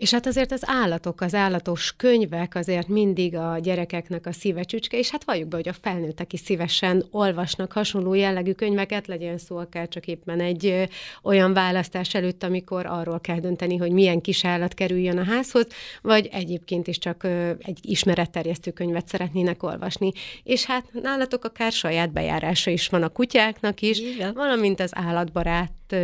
[0.02, 5.10] És hát azért az állatok, az állatos könyvek azért mindig a gyerekeknek a szívecsücske, és
[5.10, 9.88] hát valljuk be, hogy a felnőttek is szívesen olvasnak hasonló jellegű könyveket, legyen szó akár
[9.88, 10.88] csak éppen egy
[11.22, 15.66] olyan választás előtt, amikor arról kell dönteni, hogy milyen kis állat kerüljön a házhoz,
[16.00, 17.24] vagy egyébként is csak
[17.58, 20.12] egy ismeretterjesztő könyvet szeretnének olvasni.
[20.42, 24.34] És hát nálatok akár saját bejárása is van a kutyáknak is, Igen.
[24.34, 25.94] valamint az állatbarát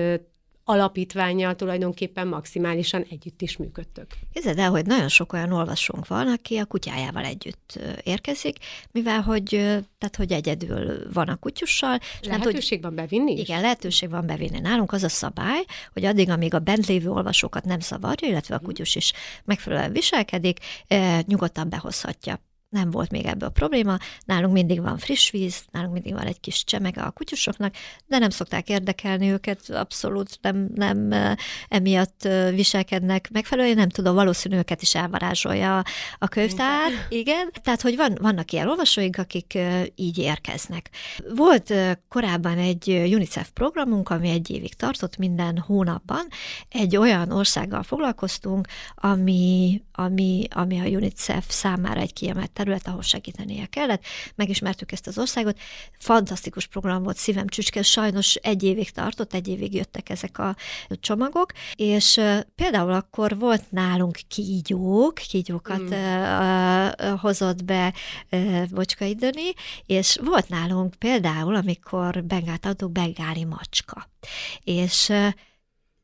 [0.69, 4.07] alapítványjal tulajdonképpen maximálisan együtt is működtök.
[4.33, 8.57] Képzeld el, hogy nagyon sok olyan olvasónk van, aki a kutyájával együtt érkezik,
[8.91, 9.49] mivel hogy,
[9.99, 11.99] tehát, hogy egyedül van a kutyussal.
[12.23, 13.41] Lehetőség van bevinni is?
[13.41, 14.59] Igen, lehetőség van bevinni.
[14.59, 18.59] Nálunk az a szabály, hogy addig, amíg a bent lévő olvasókat nem zavarja, illetve a
[18.59, 19.13] kutyus is
[19.45, 20.59] megfelelően viselkedik,
[21.27, 23.99] nyugodtan behozhatja nem volt még ebből a probléma.
[24.25, 27.75] Nálunk mindig van friss víz, nálunk mindig van egy kis csemege a kutyusoknak,
[28.07, 31.15] de nem szokták érdekelni őket, abszolút nem, nem
[31.69, 35.85] emiatt viselkednek megfelelően, nem tudom, valószínű őket is elvarázsolja
[36.19, 37.51] a könyvtár, igen.
[37.63, 39.59] Tehát, hogy van, vannak ilyen olvasóink, akik
[39.95, 40.91] így érkeznek.
[41.35, 41.75] Volt
[42.09, 46.27] korábban egy UNICEF programunk, ami egy évig tartott minden hónapban.
[46.69, 53.67] Egy olyan országgal foglalkoztunk, ami, ami, ami a UNICEF számára egy kiemelt terület, ahol segítenie
[53.67, 54.03] kellett.
[54.35, 55.59] Megismertük ezt az országot.
[55.99, 60.57] Fantasztikus program volt, szívem csücske, sajnos egy évig tartott, egy évig jöttek ezek a
[60.89, 62.21] csomagok, és
[62.55, 67.15] például akkor volt nálunk kígyók, kígyókat mm.
[67.21, 67.95] hozott be
[68.71, 69.53] Bocskai Döni,
[69.87, 74.11] és volt nálunk például, amikor bengált adó bengáli macska.
[74.65, 75.13] És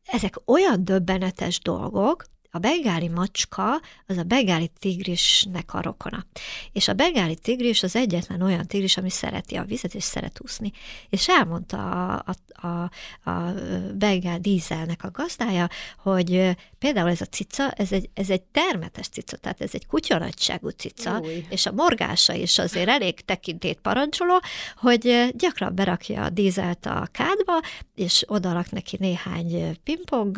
[0.05, 2.24] ezek olyan döbbenetes dolgok,
[2.55, 6.24] a bengáli macska az a bengáli tigrisnek a rokona.
[6.72, 10.72] És a bengáli tigris az egyetlen olyan tigris, ami szereti a vizet, és szeret úszni.
[11.11, 12.90] És elmondta a, a, a,
[13.30, 13.52] a
[13.94, 19.36] bengál dízelnek a gazdája, hogy például ez a cica, ez egy, ez egy termetes cica,
[19.36, 21.46] tehát ez egy kutyanagyságú cica, Új.
[21.48, 24.40] és a morgása is azért elég tekintét parancsoló,
[24.76, 27.61] hogy gyakran berakja a dízelt a kádba,
[27.94, 30.36] és odarak neki néhány pingpong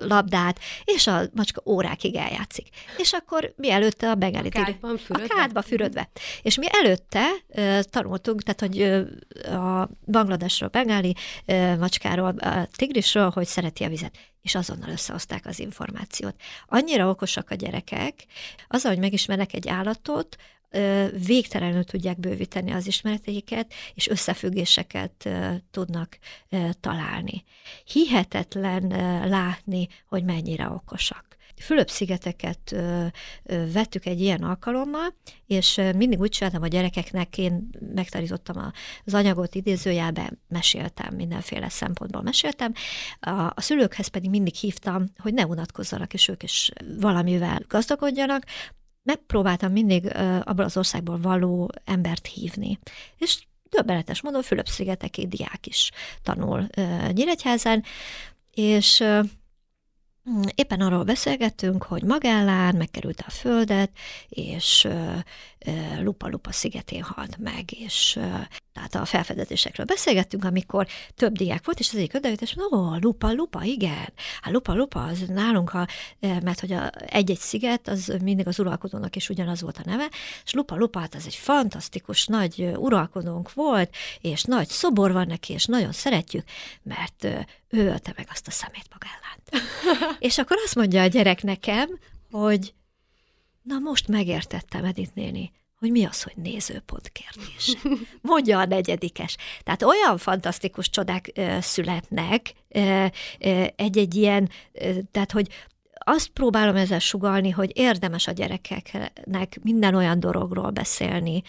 [0.00, 2.68] labdát, és a macska órákig eljátszik.
[2.96, 5.34] És akkor mi előtte a bengáli a kádban fürödve.
[5.34, 6.10] A kádba fürödve.
[6.42, 11.14] És mi előtte uh, tanultunk, tehát hogy uh, a Bangladesről, bengáli
[11.46, 16.34] uh, macskáról, a tigrisről, hogy szereti a vizet és azonnal összehozták az információt.
[16.66, 18.24] Annyira okosak a gyerekek,
[18.68, 20.36] az, hogy megismernek egy állatot,
[21.26, 25.28] végtelenül tudják bővíteni az ismereteiket, és összefüggéseket
[25.70, 26.18] tudnak
[26.80, 27.44] találni.
[27.84, 28.88] Hihetetlen
[29.28, 31.26] látni, hogy mennyire okosak.
[31.60, 32.74] Fülöp-szigeteket
[33.72, 35.14] vettük egy ilyen alkalommal,
[35.46, 38.72] és mindig úgy csináltam a gyerekeknek, én megtanítottam
[39.04, 42.72] az anyagot idézőjelben, meséltem, mindenféle szempontból meséltem.
[43.20, 48.44] A, a szülőkhez pedig mindig hívtam, hogy ne unatkozzanak, és ők is valamivel gazdagodjanak,
[49.08, 50.12] megpróbáltam mindig
[50.44, 52.78] abból az országból való embert hívni.
[53.16, 55.90] És döbbenetes módon Fülöp-szigeteki diák is
[56.22, 56.66] tanul
[57.12, 57.84] Nyíregyházán,
[58.54, 59.04] és
[60.54, 63.90] éppen arról beszélgettünk, hogy Magellán megkerült a földet,
[64.28, 64.88] és
[66.00, 68.18] Lupa-Lupa szigetén halt meg, és
[68.72, 72.96] tehát a felfedezésekről beszélgettünk, amikor több diák volt, és az egyik odajött, és mondta, ó,
[73.00, 74.12] Lupa, Lupa, igen.
[74.40, 75.86] Hát Lupa, Lupa, az nálunk, ha,
[76.20, 76.74] mert hogy
[77.06, 80.08] egy-egy sziget, az mindig az uralkodónak is ugyanaz volt a neve,
[80.44, 85.52] és Lupa, Lupa, hát az egy fantasztikus nagy uralkodónk volt, és nagy szobor van neki,
[85.52, 86.44] és nagyon szeretjük,
[86.82, 87.24] mert
[87.68, 89.66] ő ölte meg azt a szemét magállát.
[90.28, 91.98] és akkor azt mondja a gyerek nekem,
[92.30, 92.74] hogy
[93.68, 97.76] na most megértettem, Edith néni, hogy mi az, hogy nézőpont kérdés.
[98.20, 99.36] Mondja a negyedikes.
[99.62, 102.52] Tehát olyan fantasztikus csodák ö, születnek
[103.76, 105.48] egy-egy ilyen, ö, tehát hogy
[105.98, 111.42] azt próbálom ezzel sugalni, hogy érdemes a gyerekeknek minden olyan dologról beszélni,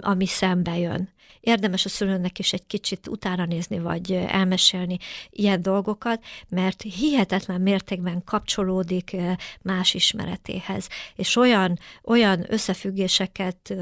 [0.00, 1.12] ami szembe jön
[1.44, 4.98] érdemes a szülőnek is egy kicsit utána nézni, vagy elmesélni
[5.30, 9.16] ilyen dolgokat, mert hihetetlen mértékben kapcsolódik
[9.62, 13.74] más ismeretéhez, és olyan, olyan összefüggéseket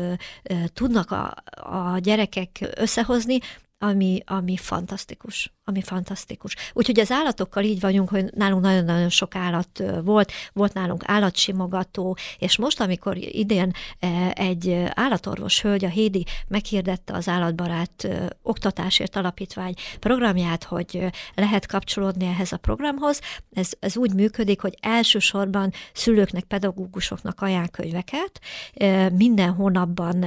[0.72, 3.38] tudnak a, a gyerekek összehozni,
[3.78, 6.56] ami, ami fantasztikus ami fantasztikus.
[6.72, 12.56] Úgyhogy az állatokkal így vagyunk, hogy nálunk nagyon-nagyon sok állat volt, volt nálunk állatsimogató, és
[12.56, 13.72] most, amikor idén
[14.32, 18.08] egy állatorvos hölgy, a Hédi meghirdette az állatbarát
[18.42, 21.04] oktatásért alapítvány programját, hogy
[21.34, 23.20] lehet kapcsolódni ehhez a programhoz,
[23.52, 28.40] ez, ez úgy működik, hogy elsősorban szülőknek, pedagógusoknak ajánl könyveket,
[29.12, 30.24] minden hónapban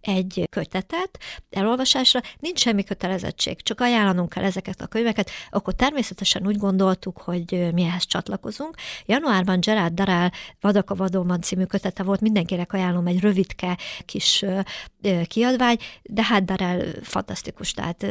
[0.00, 1.18] egy kötetet
[1.50, 7.18] elolvasásra, nincs semmi kötelezettség, csak ajánlanunk kell ezeket ezeket a könyveket, akkor természetesen úgy gondoltuk,
[7.18, 8.74] hogy mi ehhez csatlakozunk.
[9.06, 14.44] Januárban Gerard Darál Vadak a Vadóban című kötete volt, mindenkinek ajánlom egy rövidke kis
[15.28, 18.06] kiadvány, de hát Darál fantasztikus, tehát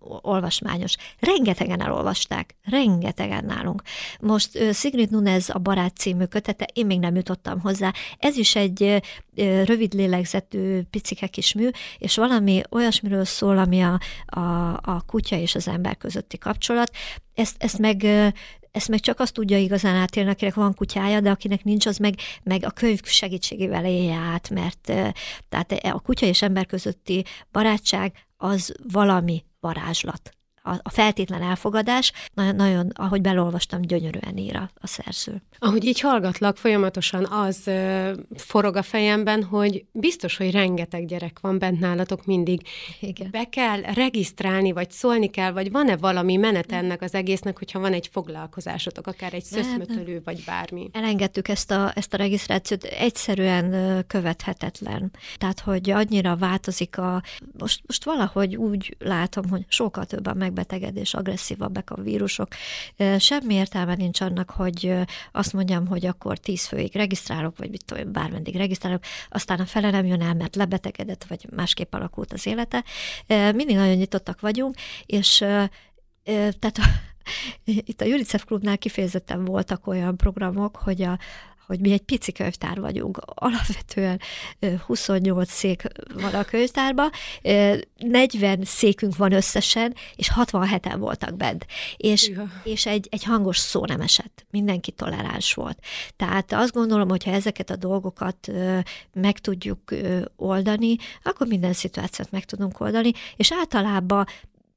[0.00, 0.94] olvasmányos.
[1.18, 3.82] Rengetegen elolvasták, rengetegen nálunk.
[4.20, 7.92] Most Sigrid Nunez a Barát című kötete, én még nem jutottam hozzá.
[8.18, 9.02] Ez is egy
[9.64, 11.68] rövid lélegzetű picike kis mű,
[11.98, 14.40] és valami olyasmiről szól, ami a, a,
[14.82, 16.90] a kutya és az ember közötti kapcsolat.
[17.34, 18.06] Ezt, ezt meg
[18.70, 22.14] ezt meg csak azt tudja igazán átélni, akinek van kutyája, de akinek nincs, az meg,
[22.42, 24.92] meg a könyv segítségével élje át, mert
[25.48, 32.90] tehát a kutya és ember közötti barátság az valami varázslat a feltétlen elfogadás, nagyon, nagyon,
[32.94, 35.42] ahogy belolvastam, gyönyörűen ír a, a szerző.
[35.58, 41.58] Ahogy így hallgatlak, folyamatosan az ö, forog a fejemben, hogy biztos, hogy rengeteg gyerek van
[41.58, 42.60] bent nálatok mindig.
[43.00, 43.28] Igen.
[43.30, 47.92] Be kell regisztrálni, vagy szólni kell, vagy van-e valami menet ennek az egésznek, hogyha van
[47.92, 50.90] egy foglalkozásotok, akár egy szöszmötölő, vagy bármi?
[50.92, 55.10] Elengedtük ezt a, ezt a regisztrációt, egyszerűen követhetetlen.
[55.38, 57.22] Tehát, hogy annyira változik a...
[57.58, 62.48] Most, most valahogy úgy látom, hogy sokkal többen meg megbetegedés, agresszívabbak a vírusok.
[63.18, 64.94] Semmi értelme nincs annak, hogy
[65.32, 69.90] azt mondjam, hogy akkor tíz főig regisztrálok, vagy mit tudom, bármeddig regisztrálok, aztán a fele
[69.90, 72.84] nem jön el, mert lebetegedett, vagy másképp alakult az élete.
[73.26, 74.74] Mindig nagyon nyitottak vagyunk,
[75.06, 75.36] és
[76.58, 76.78] tehát
[77.64, 81.18] itt a UNICEF klubnál kifejezetten voltak olyan programok, hogy a,
[81.70, 83.18] hogy mi egy pici könyvtár vagyunk.
[83.24, 84.20] Alapvetően
[84.86, 85.82] 28 szék
[86.14, 87.10] van a könyvtárban,
[87.96, 91.66] 40 székünk van összesen, és 67-en voltak bent.
[91.96, 92.32] És,
[92.64, 94.46] és egy, egy hangos szó nem esett.
[94.50, 95.78] Mindenki toleráns volt.
[96.16, 98.50] Tehát azt gondolom, hogy ha ezeket a dolgokat
[99.12, 99.94] meg tudjuk
[100.36, 104.26] oldani, akkor minden szituációt meg tudunk oldani, és általában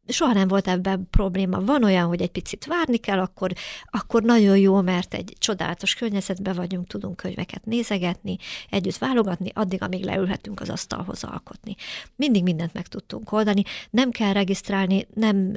[0.08, 1.62] soha nem volt ebben probléma.
[1.62, 3.52] Van olyan, hogy egy picit várni kell, akkor,
[3.86, 8.38] akkor nagyon jó, mert egy csodálatos környezetben vagyunk, tudunk könyveket nézegetni,
[8.70, 11.76] együtt válogatni, addig, amíg leülhetünk az asztalhoz alkotni.
[12.16, 15.52] Mindig mindent meg tudtunk oldani, nem kell regisztrálni, nem,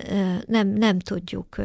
[0.46, 1.56] nem, nem tudjuk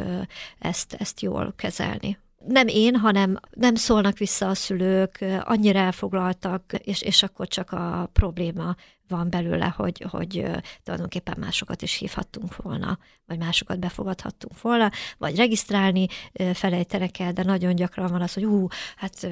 [0.60, 2.18] ezt, ezt jól kezelni
[2.48, 8.10] nem én, hanem nem szólnak vissza a szülők, annyira elfoglaltak, és, és akkor csak a
[8.14, 8.76] probléma
[9.12, 10.46] van belőle, hogy, hogy
[10.84, 16.08] tulajdonképpen másokat is hívhattunk volna, vagy másokat befogadhattunk volna, vagy regisztrálni
[16.54, 19.28] felejtenek el, de nagyon gyakran van az, hogy ú, hát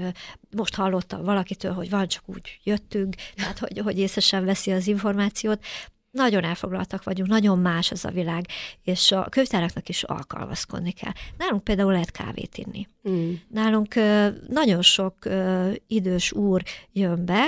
[0.55, 4.87] most hallottam valakitől, hogy van, csak úgy jöttünk, tehát hogy, hogy észre sem veszi az
[4.87, 5.63] információt,
[6.11, 8.45] nagyon elfoglaltak vagyunk, nagyon más ez a világ,
[8.83, 11.11] és a könyvtáraknak is alkalmazkodni kell.
[11.37, 12.87] Nálunk például lehet kávét inni.
[13.09, 13.33] Mm.
[13.47, 13.95] Nálunk
[14.47, 15.15] nagyon sok
[15.87, 17.45] idős úr jön be,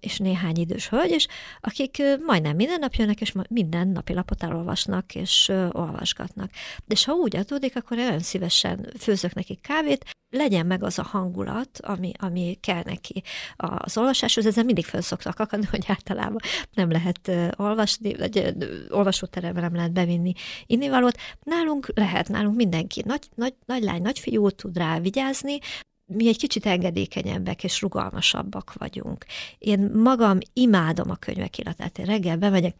[0.00, 1.26] és néhány idős hölgy, és
[1.60, 6.50] akik majdnem minden nap jönnek, és minden napi lapot elolvasnak, és olvasgatnak.
[6.84, 11.80] De ha úgy adódik, akkor olyan szívesen főzök nekik kávét, legyen meg az a hangulat,
[11.82, 13.22] ami, ami kell neki
[13.56, 16.40] az olvasáshoz, ezzel mindig föl szoktak akadni, hogy általában
[16.72, 18.54] nem lehet olvasni, vagy
[18.88, 20.32] olvasóterembe nem lehet bevinni
[20.66, 21.18] innivalót.
[21.42, 25.58] Nálunk lehet, nálunk mindenki, nagy, nagy, nagy lány, nagy fiú tud rá vigyázni,
[26.06, 29.24] mi egy kicsit engedékenyebbek és rugalmasabbak vagyunk.
[29.58, 31.98] Én magam imádom a könyvek illatát.
[31.98, 32.76] Én reggel bemegyek,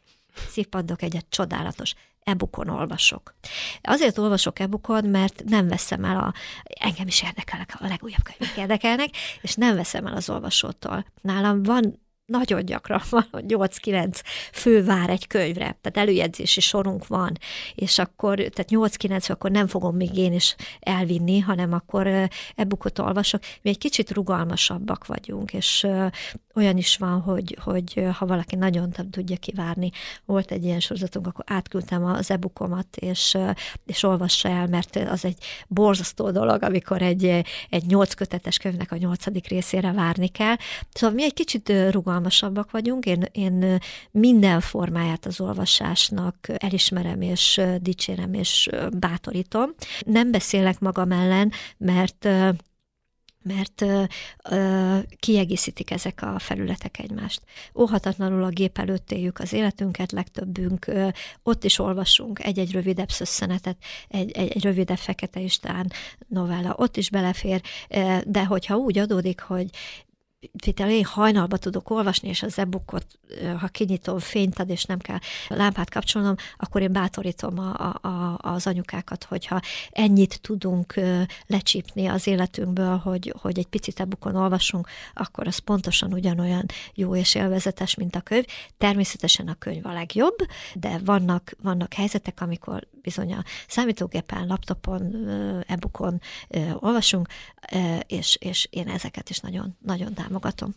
[0.49, 3.35] szívpaddok egyet, csodálatos e-bookon olvasok.
[3.83, 9.09] Azért olvasok e-bookon, mert nem veszem el a, engem is érdekelnek, a legújabb könyvek érdekelnek,
[9.41, 11.05] és nem veszem el az olvasótól.
[11.21, 14.21] Nálam van nagyon gyakran van, hogy 8-9
[14.53, 17.39] fő vár egy könyvre, tehát előjegyzési sorunk van,
[17.75, 22.07] és akkor, tehát 8-9 akkor nem fogom még én is elvinni, hanem akkor
[22.55, 23.43] e-bookot olvasok.
[23.63, 25.87] Mi egy kicsit rugalmasabbak vagyunk, és
[26.55, 29.91] olyan is van, hogy, hogy ha valaki nagyon nem tudja kivárni,
[30.25, 33.39] volt egy ilyen sorozatunk, akkor átküldtem az e-bookomat, és,
[33.87, 35.37] és olvassa el, mert az egy
[35.69, 37.25] borzasztó dolog, amikor egy,
[37.71, 40.57] egy nyolc kötetes könyvnek a nyolcadik részére várni kell.
[40.93, 42.16] Szóval mi egy kicsit rugalmasabbak
[42.71, 43.79] vagyunk, én, én
[44.11, 49.71] minden formáját az olvasásnak elismerem, és dicsérem, és bátorítom.
[50.07, 52.29] Nem beszélek magam ellen, mert
[53.47, 54.03] mert ö,
[54.51, 57.43] ö, kiegészítik ezek a felületek egymást.
[57.75, 61.09] Óhatatlanul a gép előtt éljük az életünket, legtöbbünk ö,
[61.43, 63.77] ott is olvasunk egy-egy rövidebb szösszenetet,
[64.09, 65.93] egy, egy, rövidebb Fekete István
[66.29, 67.61] novella, ott is belefér,
[68.25, 69.71] de hogyha úgy adódik, hogy
[70.63, 73.07] például én hajnalba tudok olvasni, és az e-bookot,
[73.59, 75.19] ha kinyitom, fényt ad, és nem kell
[75.49, 79.61] lámpát kapcsolnom, akkor én bátorítom a, a, az anyukákat, hogyha
[79.91, 80.95] ennyit tudunk
[81.47, 86.65] lecsípni az életünkből, hogy, hogy egy picit e-bookon olvasunk, akkor az pontosan ugyanolyan
[86.95, 88.45] jó és élvezetes, mint a könyv.
[88.79, 90.37] Természetesen a könyv a legjobb,
[90.75, 95.29] de vannak, vannak helyzetek, amikor bizony a számítógépen, laptopon,
[95.67, 96.21] e-bookon
[96.75, 97.29] olvasunk,
[98.07, 100.75] és, és én ezeket is nagyon, nagyon támogatom.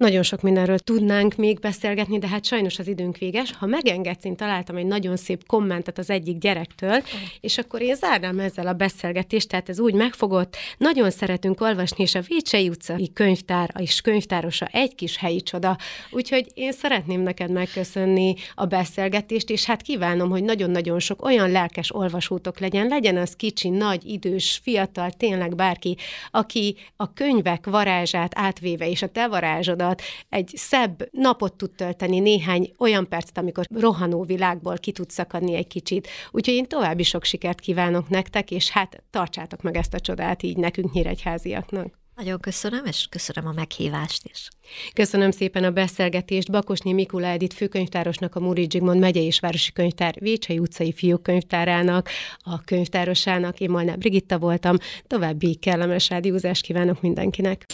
[0.00, 3.52] Nagyon sok mindenről tudnánk még beszélgetni, de hát sajnos az időnk véges.
[3.52, 7.02] Ha megengedsz, én találtam egy nagyon szép kommentet az egyik gyerektől,
[7.40, 10.56] és akkor én zárnám ezzel a beszélgetést, tehát ez úgy megfogott.
[10.78, 15.76] Nagyon szeretünk olvasni, és a Vécsei utcai könyvtár és könyvtárosa egy kis helyi csoda.
[16.10, 21.94] Úgyhogy én szeretném neked megköszönni a beszélgetést, és hát kívánom, hogy nagyon-nagyon sok olyan lelkes
[21.94, 25.96] olvasótok legyen, legyen az kicsi, nagy, idős, fiatal, tényleg bárki,
[26.30, 32.18] aki a könyvek varázsát átvéve, és a te varázsodat alatt egy szebb napot tud tölteni,
[32.18, 36.08] néhány olyan percet, amikor rohanó világból ki tud szakadni egy kicsit.
[36.30, 40.56] Úgyhogy én további sok sikert kívánok nektek, és hát tartsátok meg ezt a csodát így
[40.56, 41.98] nekünk nyíregyháziaknak.
[42.16, 44.48] Nagyon köszönöm, és köszönöm a meghívást is.
[44.92, 50.14] Köszönöm szépen a beszélgetést Bakosnyi Mikula Edith főkönyvtárosnak, a Múri Zsigmond megyei és városi könyvtár
[50.18, 53.60] Vécsei utcai fiúkönyvtárának, a könyvtárosának.
[53.60, 54.76] Én Molnár Brigitta voltam.
[55.06, 57.66] További kellemes rádiózást kívánok mindenkinek.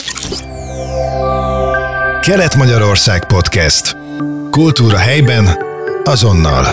[2.27, 3.97] Kelet-Magyarország Podcast.
[4.51, 5.59] Kultúra helyben,
[6.05, 6.65] azonnal.